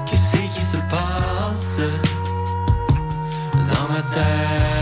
qu'est-ce 0.07 0.37
qui 0.37 0.63
se 0.63 0.77
passe 0.91 1.81
dans 3.53 3.93
ma 3.93 4.03
tête? 4.03 4.76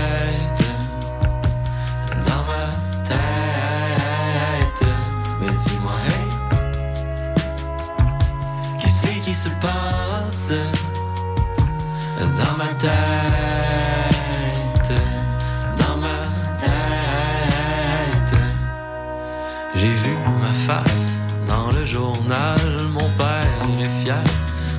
Dans 12.38 12.56
ma 12.58 12.68
tête, 12.74 12.92
dans 15.78 15.96
ma 15.96 16.18
tête? 16.58 18.36
J'ai 19.74 19.88
vu 19.88 20.12
ma 20.40 20.48
face 20.48 21.18
dans 21.46 21.70
le 21.72 21.84
journal, 21.84 22.60
mon 22.90 23.08
père 23.16 23.46
est 23.80 24.02
fier 24.02 24.24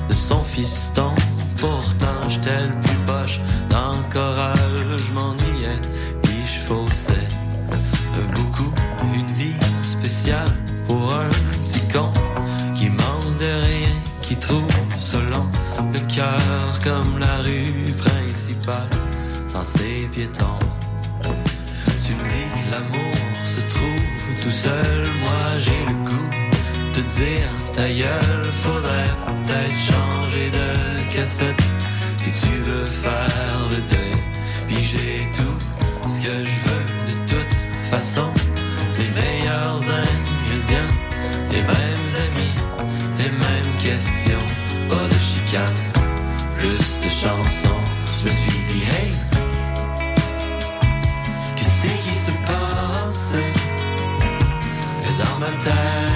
de 0.08 0.14
son 0.14 0.42
fiston. 0.44 1.14
Pourtant, 1.58 2.28
j'étais 2.28 2.64
le 2.64 2.80
plus 2.80 2.98
poche 3.06 3.40
dans 3.70 3.96
le 3.96 4.04
choral, 4.12 4.98
je 4.98 5.12
m'ennuyais, 5.12 5.80
puis 6.22 6.42
je 6.44 6.60
faussais 6.60 7.28
beaucoup. 8.34 8.72
Une 9.14 9.32
vie 9.32 9.56
spéciale 9.82 10.50
pour 10.86 11.14
un 11.14 11.28
petit 11.64 11.80
con 11.92 12.12
cœur 16.16 16.80
comme 16.82 17.18
la 17.18 17.42
rue 17.42 17.92
principale, 17.92 18.88
sans 19.46 19.66
ses 19.66 20.08
piétons. 20.10 20.58
Tu 22.04 22.14
me 22.14 22.24
dis 22.24 22.46
que 22.56 22.70
l'amour 22.72 23.18
se 23.44 23.60
trouve 23.74 24.42
tout 24.42 24.56
seul, 24.64 25.02
moi 25.24 25.44
j'ai 25.58 25.82
le 25.90 25.96
goût 26.08 26.32
de 26.94 27.02
dire 27.20 27.50
ta 27.74 27.86
gueule, 27.88 28.50
faudrait 28.64 29.12
peut-être 29.26 29.78
changer 29.90 30.50
de 30.58 31.14
cassette 31.14 31.62
si 32.14 32.30
tu 32.40 32.52
veux 32.66 32.86
faire 32.86 33.60
le 33.72 33.80
deuil. 33.92 34.16
Puis 34.68 34.82
j'ai 34.90 35.28
tout 35.38 35.58
ce 36.08 36.18
que 36.18 36.34
je 36.50 36.56
veux 36.66 36.86
de 37.10 37.14
toute 37.30 37.54
façon, 37.90 38.28
les 38.98 39.10
meilleurs 39.20 39.82
ingrédients, 40.04 40.92
les 41.52 41.62
mêmes 41.74 42.10
amis, 42.26 42.56
les 43.18 43.32
mêmes 43.44 43.74
questions, 43.78 44.46
pas 44.88 45.06
de 45.12 45.18
chicane, 45.28 45.95
plus 46.58 47.00
de 47.02 47.08
chansons. 47.08 47.82
Je 48.20 48.24
me 48.24 48.30
suis 48.30 48.58
dit 48.68 48.82
hey, 48.82 49.12
que 51.56 51.64
c'est 51.64 51.98
qui 52.04 52.14
se 52.14 52.30
passe? 52.46 53.34
Dans 55.18 55.38
ma 55.38 55.46
tête, 55.64 56.15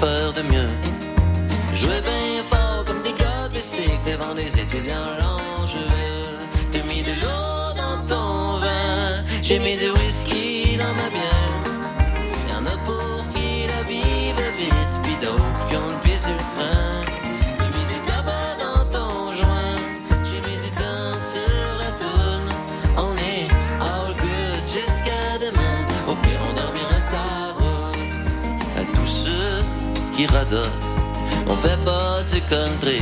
faire 0.00 0.32
de 0.32 0.42
mieux. 0.42 0.70
Jouer 1.74 2.00
bien 2.00 2.42
fort 2.50 2.84
comme 2.86 3.02
des 3.02 3.12
gars 3.12 3.48
de 3.48 3.56
musique 3.56 4.02
devant 4.04 4.34
des 4.34 4.50
étudiants 4.58 5.10
l'enjeu. 5.20 5.86
T'as 6.72 6.82
mis 6.82 7.02
de 7.02 7.12
l'eau 7.22 7.74
dans 7.76 7.98
ton 8.08 8.58
vin, 8.58 9.24
j'ai 9.42 9.58
mis 9.58 9.76
du 9.76 9.90
On 31.46 31.56
fait 31.56 31.82
pas 31.82 32.22
du 32.30 32.42
country, 32.42 33.00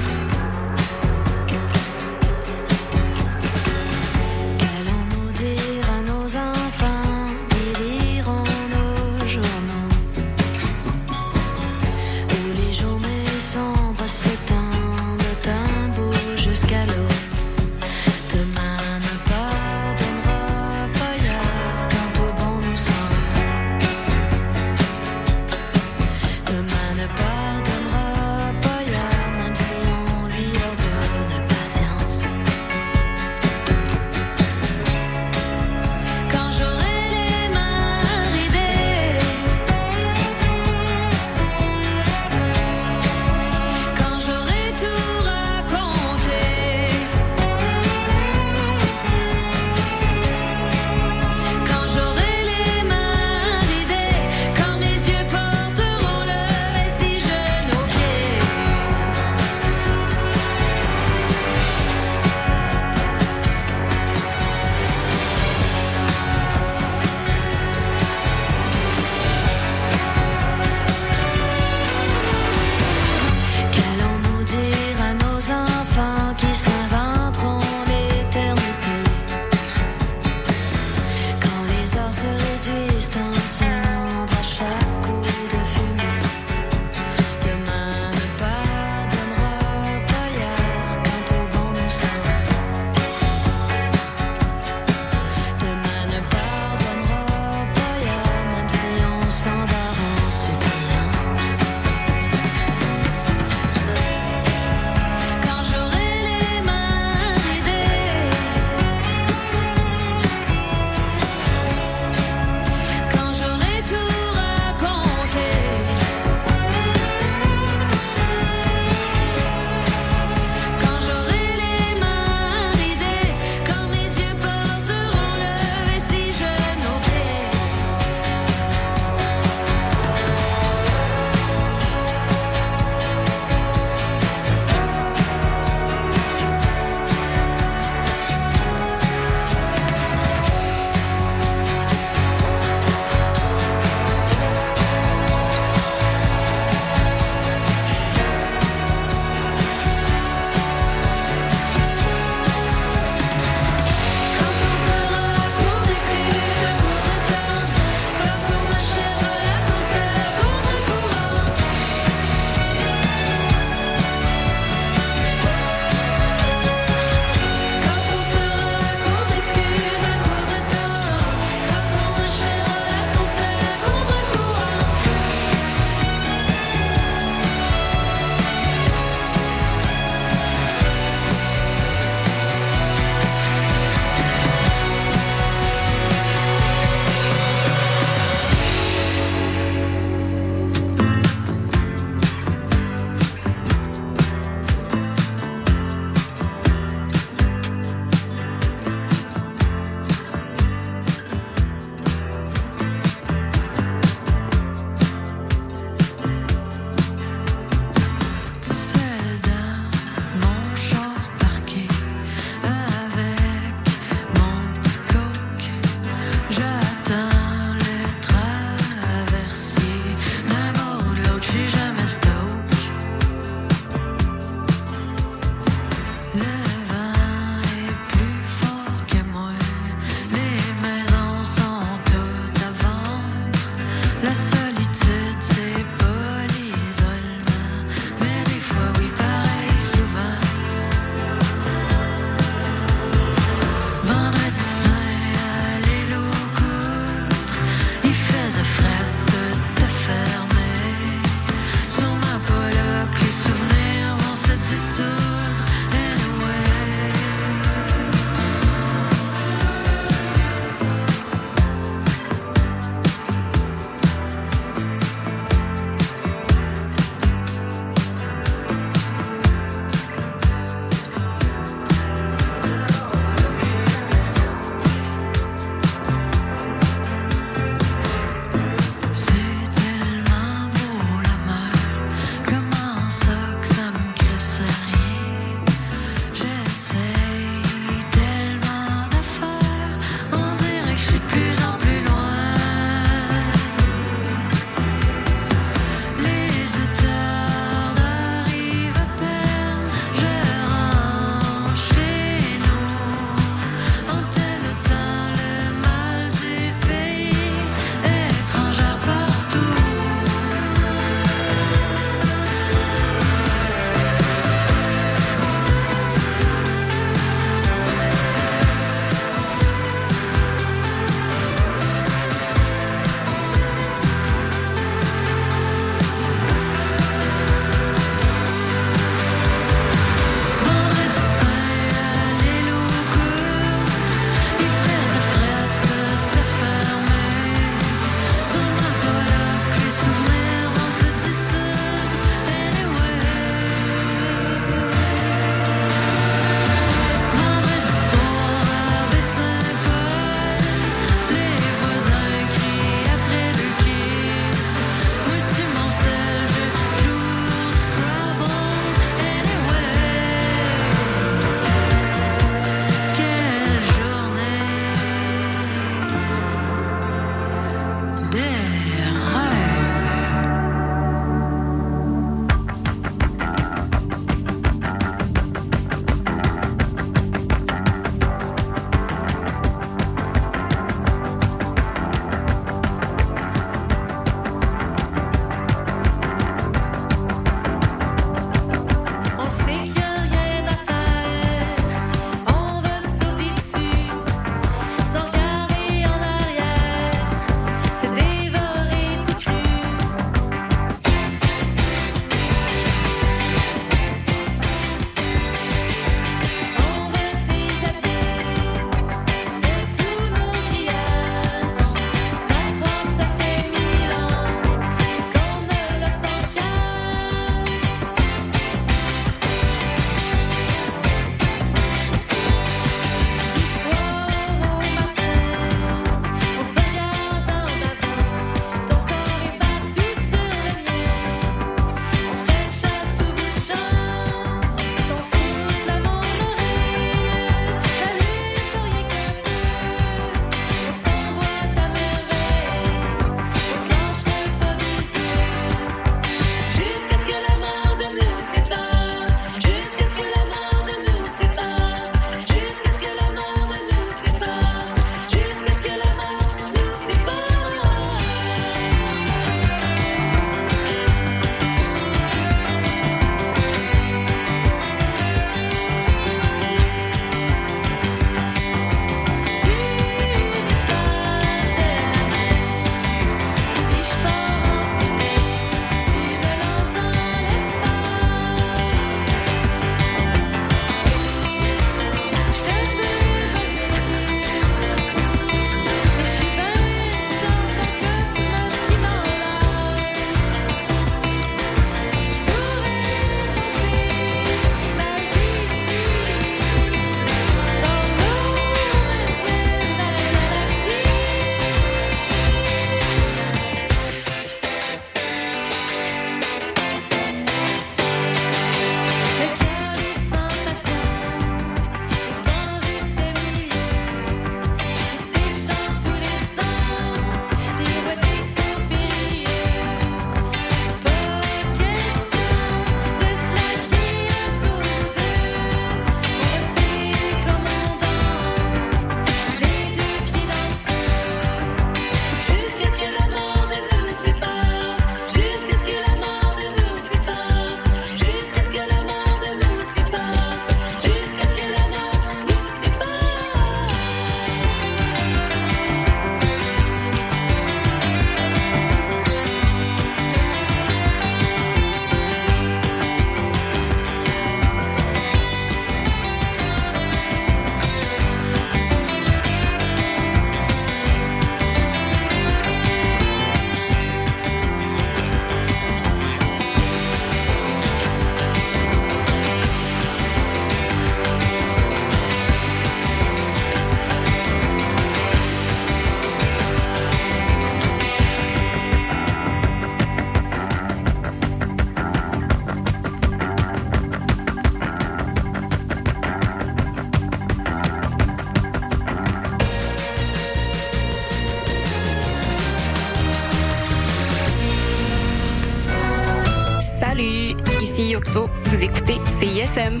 CISM. 599.76 600.00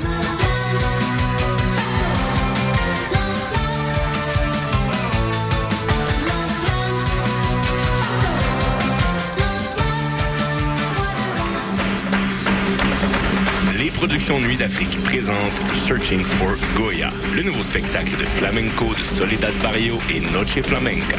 Production 13.96 14.38
Nuit 14.40 14.58
d'Afrique 14.58 15.02
présente 15.04 15.52
Searching 15.72 16.22
for 16.22 16.54
Goya, 16.76 17.08
le 17.34 17.42
nouveau 17.42 17.62
spectacle 17.62 18.05
flamenco 18.36 18.92
de 18.94 19.02
Soledad 19.02 19.54
Barrio 19.62 19.98
et 20.10 20.20
Noche 20.20 20.60
Flamenca. 20.62 21.16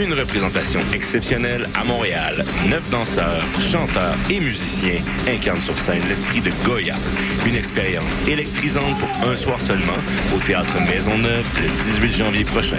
Une 0.00 0.12
représentation 0.14 0.80
exceptionnelle 0.92 1.68
à 1.74 1.84
Montréal. 1.84 2.44
Neuf 2.68 2.90
danseurs, 2.90 3.42
chanteurs 3.70 4.14
et 4.28 4.40
musiciens 4.40 5.00
incarnent 5.28 5.60
sur 5.60 5.78
scène 5.78 6.02
l'esprit 6.08 6.40
de 6.40 6.50
Goya. 6.64 6.94
Une 7.46 7.54
expérience 7.54 8.10
électrisante 8.26 8.98
pour 8.98 9.28
un 9.28 9.36
soir 9.36 9.60
seulement 9.60 9.98
au 10.34 10.38
Théâtre 10.38 10.74
Maisonneuve 10.88 11.48
le 11.62 11.68
18 11.68 12.12
janvier 12.12 12.44
prochain. 12.44 12.78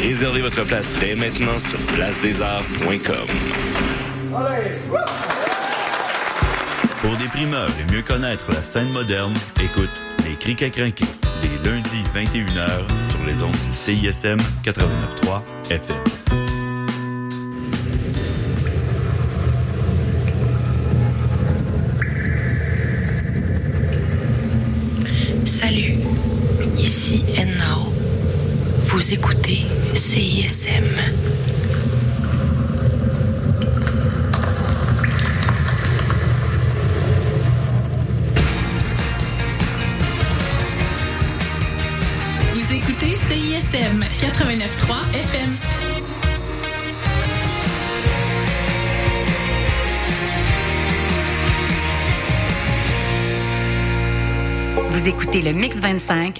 Réservez 0.00 0.40
votre 0.40 0.62
place 0.64 0.90
dès 1.00 1.14
maintenant 1.14 1.58
sur 1.58 1.78
placedesarts.com. 1.94 3.26
Pour 7.02 7.16
des 7.16 7.24
primeurs 7.24 7.70
et 7.80 7.92
mieux 7.92 8.02
connaître 8.02 8.52
la 8.52 8.62
scène 8.62 8.92
moderne, 8.92 9.34
écoute 9.60 9.90
Les 10.28 10.36
Criques 10.36 10.62
à 10.62 10.70
crinquer, 10.70 11.06
lundis 11.64 12.04
21h 12.14 13.04
sur 13.04 13.24
les 13.26 13.42
ondes 13.42 13.52
du 13.52 13.72
CISM 13.72 14.38
89.3 14.64 15.70
FM. 15.70 16.19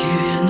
Giving 0.00 0.49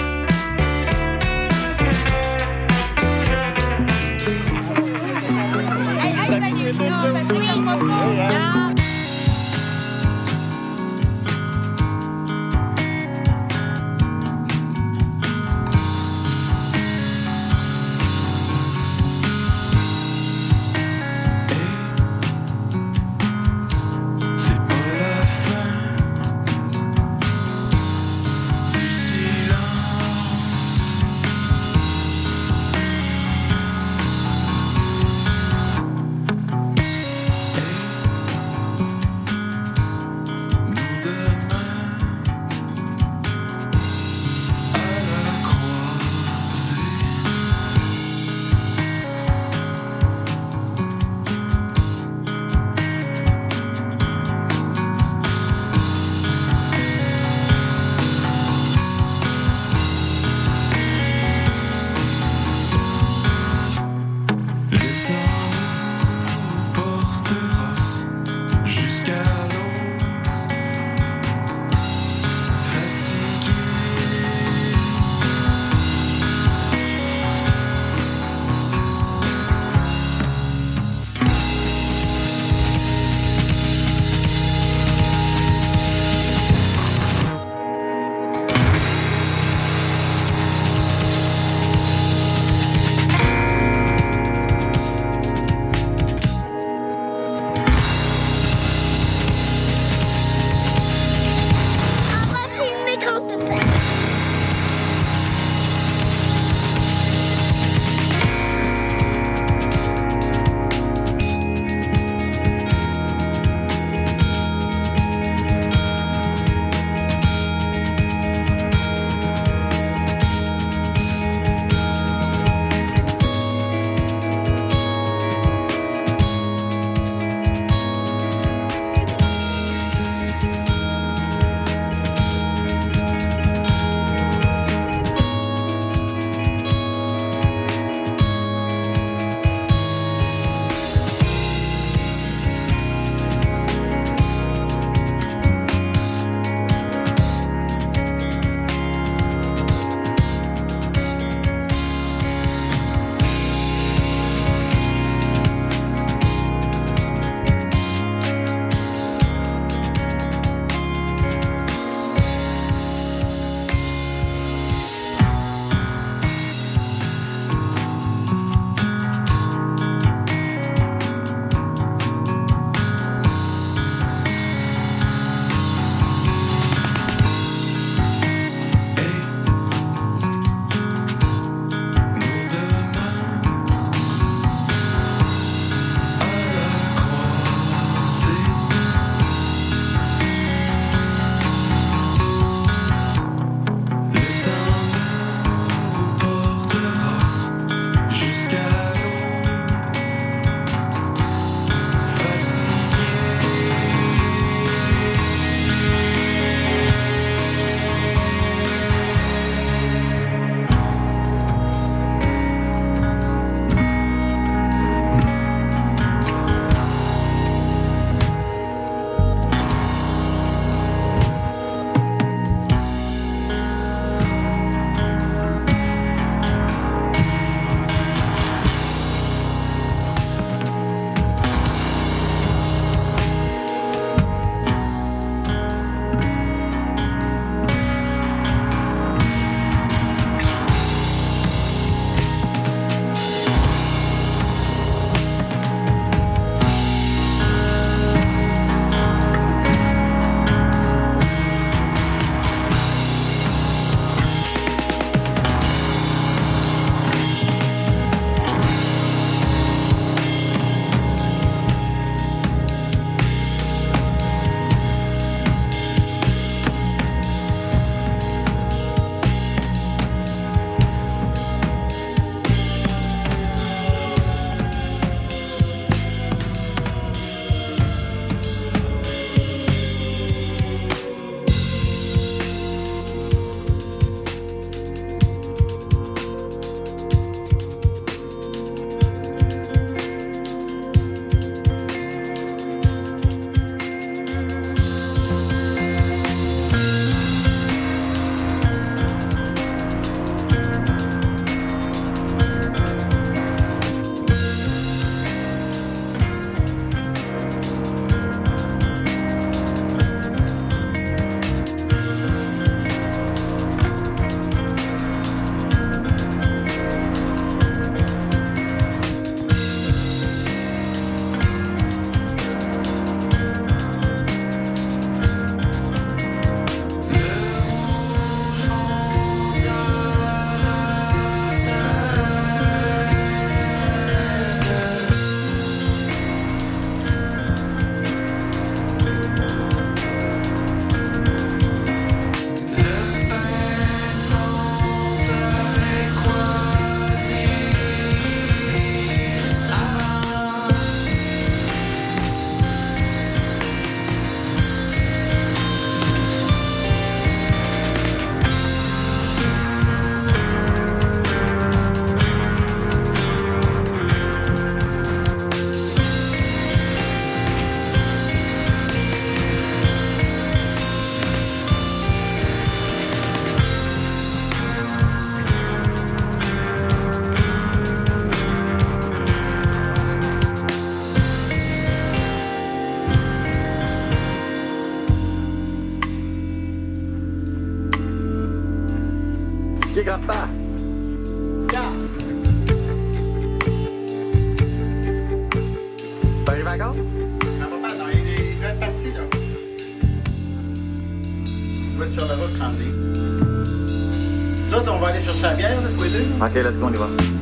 tous 406.51 406.57
les 406.57 406.63
deux. 406.63 406.69
Ok, 406.69 406.73
let's 406.73 406.77
go, 406.77 406.87
on 406.87 407.40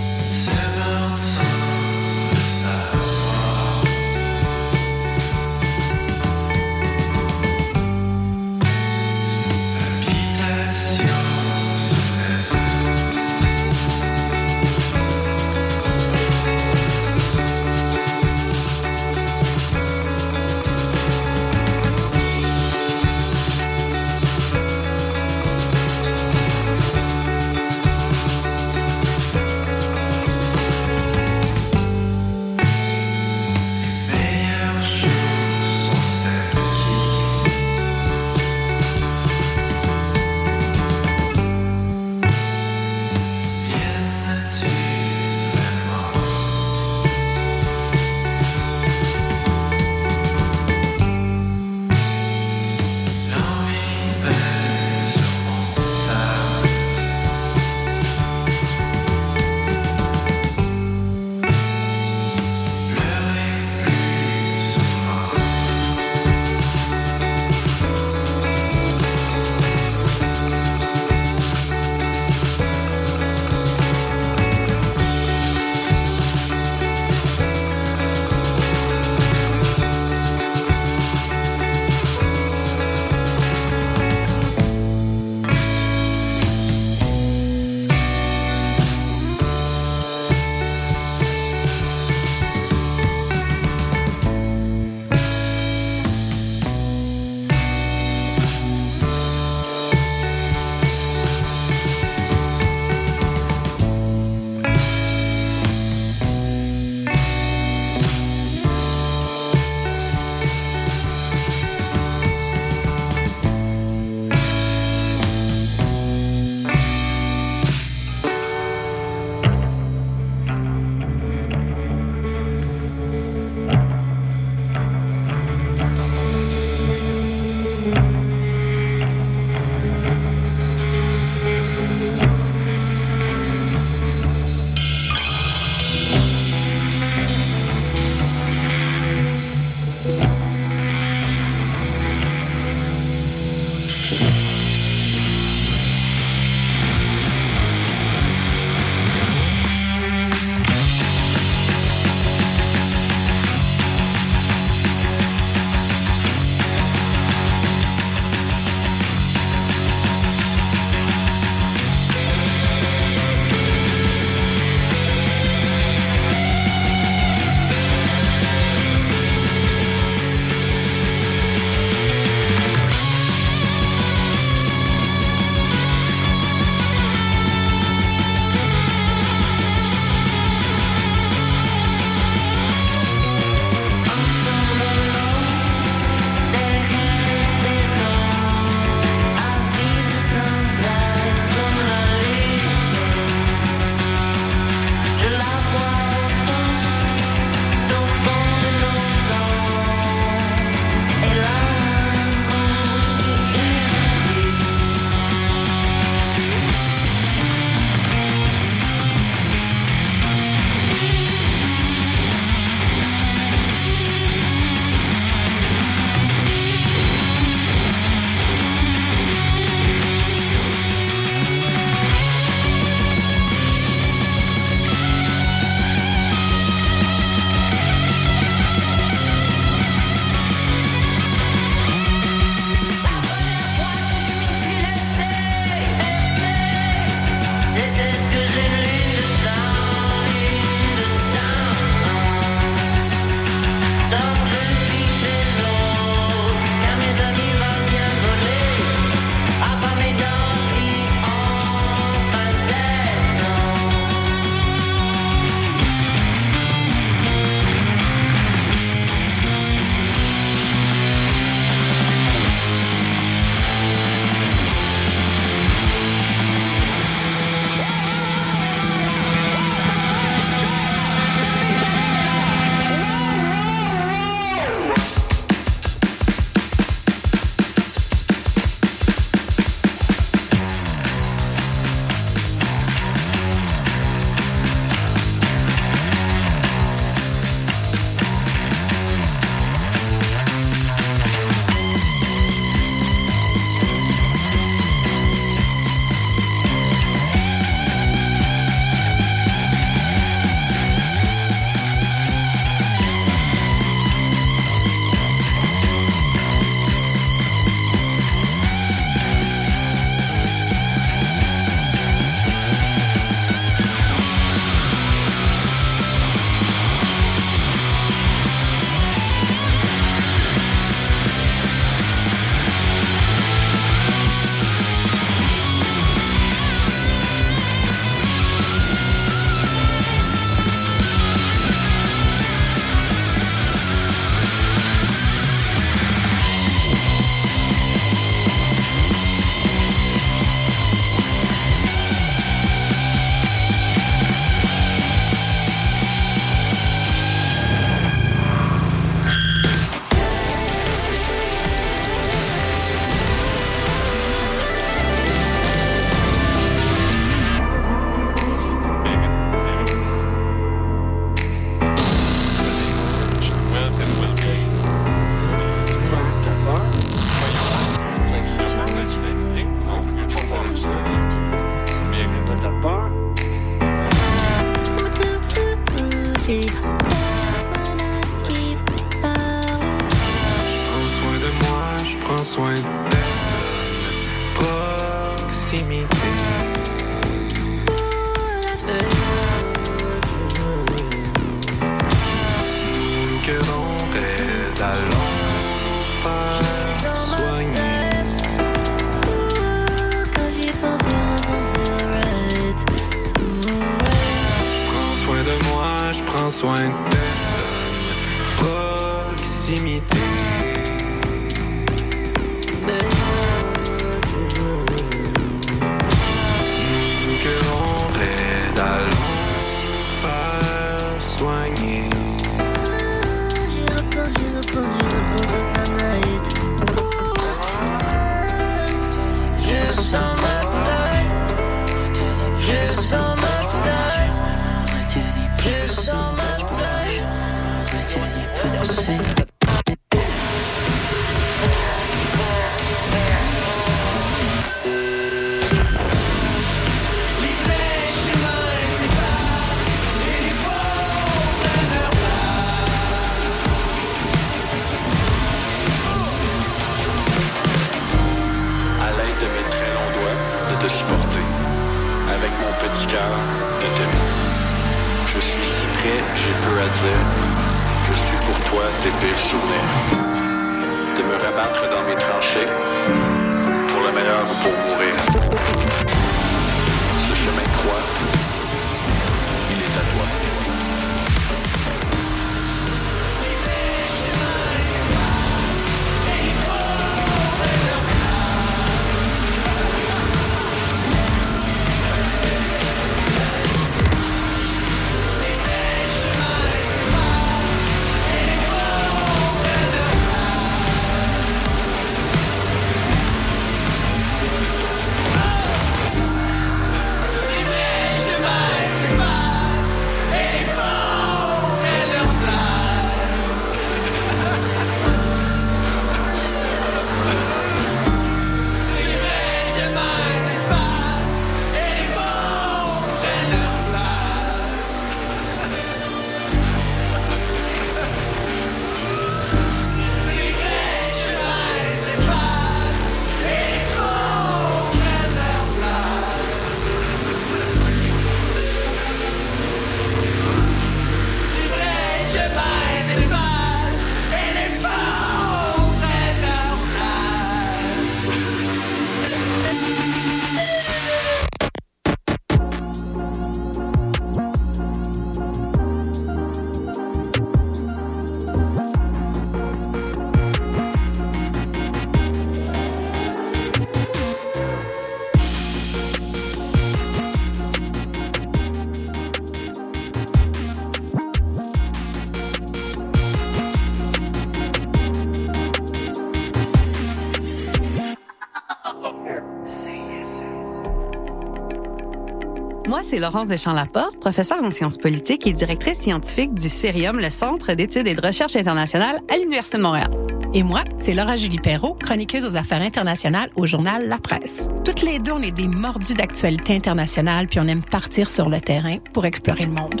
c'est 583.18 583.22
Laurence 583.22 583.48
Deschamps-Laporte, 583.48 584.20
professeure 584.20 584.62
en 584.62 584.70
sciences 584.70 584.96
politiques 584.96 585.44
et 585.48 585.52
directrice 585.52 585.98
scientifique 585.98 586.54
du 586.54 586.68
CERIUM, 586.68 587.18
le 587.18 587.30
Centre 587.30 587.74
d'études 587.74 588.06
et 588.06 588.14
de 588.14 588.24
recherche 588.24 588.54
internationale 588.54 589.18
à 589.28 589.36
l'Université 589.36 589.76
de 589.76 589.82
Montréal. 589.82 590.10
Et 590.54 590.62
moi, 590.62 590.84
c'est 590.96 591.14
Laura 591.14 591.34
Julie 591.34 591.58
Perrault, 591.58 591.94
chroniqueuse 591.94 592.44
aux 592.44 592.56
affaires 592.56 592.80
internationales 592.80 593.50
au 593.56 593.66
journal 593.66 594.06
La 594.06 594.18
Presse. 594.18 594.68
Toutes 594.84 595.02
les 595.02 595.18
deux, 595.18 595.32
on 595.32 595.42
est 595.42 595.50
des 595.50 595.66
mordus 595.66 596.14
d'actualité 596.14 596.76
internationale, 596.76 597.48
puis 597.48 597.58
on 597.58 597.66
aime 597.66 597.82
partir 597.82 598.30
sur 598.30 598.48
le 598.48 598.60
terrain 598.60 598.98
pour 599.12 599.26
explorer 599.26 599.66
le 599.66 599.72
monde. 599.72 600.00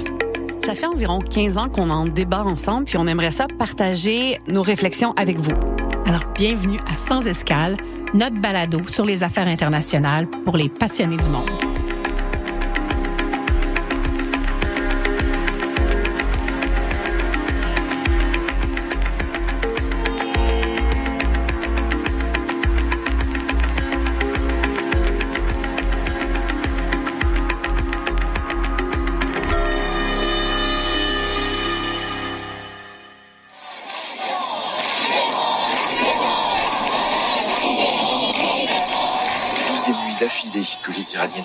Ça 0.64 0.76
fait 0.76 0.86
environ 0.86 1.20
15 1.20 1.58
ans 1.58 1.68
qu'on 1.68 1.90
en 1.90 2.06
débat 2.06 2.44
ensemble, 2.44 2.84
puis 2.84 2.98
on 2.98 3.06
aimerait 3.08 3.32
ça 3.32 3.48
partager 3.48 4.38
nos 4.46 4.62
réflexions 4.62 5.12
avec 5.16 5.38
vous. 5.38 5.56
Alors, 6.06 6.24
bienvenue 6.36 6.78
à 6.86 6.96
Sans 6.96 7.26
Escale, 7.26 7.78
notre 8.14 8.40
balado 8.40 8.86
sur 8.86 9.04
les 9.04 9.24
affaires 9.24 9.48
internationales 9.48 10.28
pour 10.44 10.56
les 10.56 10.68
passionnés 10.68 11.16
du 11.16 11.30
monde. 11.30 11.67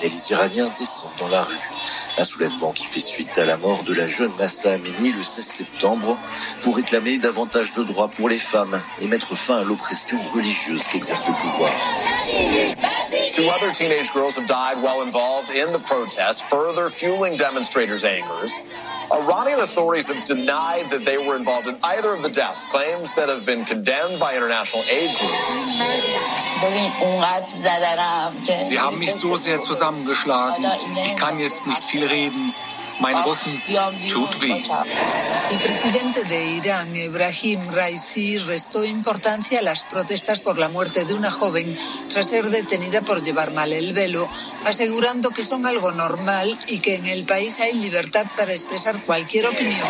Et 0.03 0.09
les 0.09 0.31
Iraniens 0.31 0.71
descendent 0.77 1.11
dans 1.17 1.30
la 1.30 1.41
rue. 1.41 1.69
Un 2.17 2.23
soulèvement 2.23 2.71
qui 2.71 2.85
fait 2.85 2.99
suite 2.99 3.38
à 3.38 3.45
la 3.45 3.57
mort 3.57 3.84
de 3.84 3.93
la 3.93 4.05
jeune 4.05 4.31
Massa 4.38 4.73
Amini 4.73 5.11
le 5.11 5.23
16 5.23 5.45
septembre 5.45 6.17
pour 6.61 6.75
réclamer 6.75 7.17
davantage 7.17 7.73
de 7.73 7.84
droits 7.84 8.09
pour 8.09 8.27
les 8.30 8.38
femmes 8.38 8.80
et 9.01 9.07
mettre 9.07 9.35
fin 9.35 9.57
à 9.57 9.63
l'oppression 9.63 10.17
religieuse 10.34 10.84
qu'exerce 10.88 11.25
le 11.27 11.34
pouvoir. 11.34 11.71
Two 13.34 13.49
other 13.49 13.72
teenage 13.72 14.14
girls 14.14 14.35
have 14.35 14.45
died 14.45 14.77
while 14.84 15.01
involved 15.01 15.49
in 15.49 15.73
the 15.73 15.80
protests, 15.80 16.41
further 16.41 16.88
fueling 16.88 17.35
demonstrators' 17.35 18.03
angers. 18.03 18.53
Iranian 19.11 19.60
authorities 19.60 20.07
have 20.07 20.23
denied 20.23 20.91
that 20.91 21.03
they 21.03 21.18
were 21.18 21.35
involved 21.35 21.68
in 21.68 21.76
either 21.84 22.14
of 22.14 22.22
the 22.22 22.30
deaths, 22.30 22.68
claims 22.68 23.10
that 23.15 23.30
have 23.30 23.43
been 23.43 23.65
condemned 23.65 24.19
by 24.19 24.35
international 24.35 24.84
aid 24.84 25.10
groups. 25.18 25.47
Sie 28.69 28.80
haben 28.80 28.99
mich 28.99 29.14
so 29.15 29.35
sehr 29.35 29.60
zusammengeschlagen. 29.61 30.64
Ich 31.03 31.15
kann 31.15 31.39
jetzt 31.39 31.65
nicht 31.65 31.84
viel 31.85 32.05
reden. 32.05 32.53
El 35.51 35.57
presidente 35.57 36.23
de 36.23 36.45
Irán, 36.45 36.95
Ebrahim 36.95 37.71
Raisi, 37.71 38.37
restó 38.39 38.83
importancia 38.83 39.59
a 39.59 39.61
las 39.61 39.83
protestas 39.83 40.41
por 40.41 40.57
la 40.57 40.69
muerte 40.69 41.05
de 41.05 41.13
una 41.13 41.31
joven 41.31 41.77
tras 42.09 42.27
ser 42.27 42.49
detenida 42.49 43.01
por 43.01 43.23
llevar 43.23 43.51
mal 43.51 43.73
el 43.73 43.93
velo, 43.93 44.27
asegurando 44.65 45.31
que 45.31 45.43
son 45.43 45.65
algo 45.65 45.91
normal 45.91 46.57
y 46.67 46.79
que 46.79 46.95
en 46.95 47.05
el 47.05 47.25
país 47.25 47.59
hay 47.59 47.73
libertad 47.73 48.25
para 48.37 48.51
expresar 48.51 49.01
cualquier 49.03 49.47
opinión. 49.47 49.87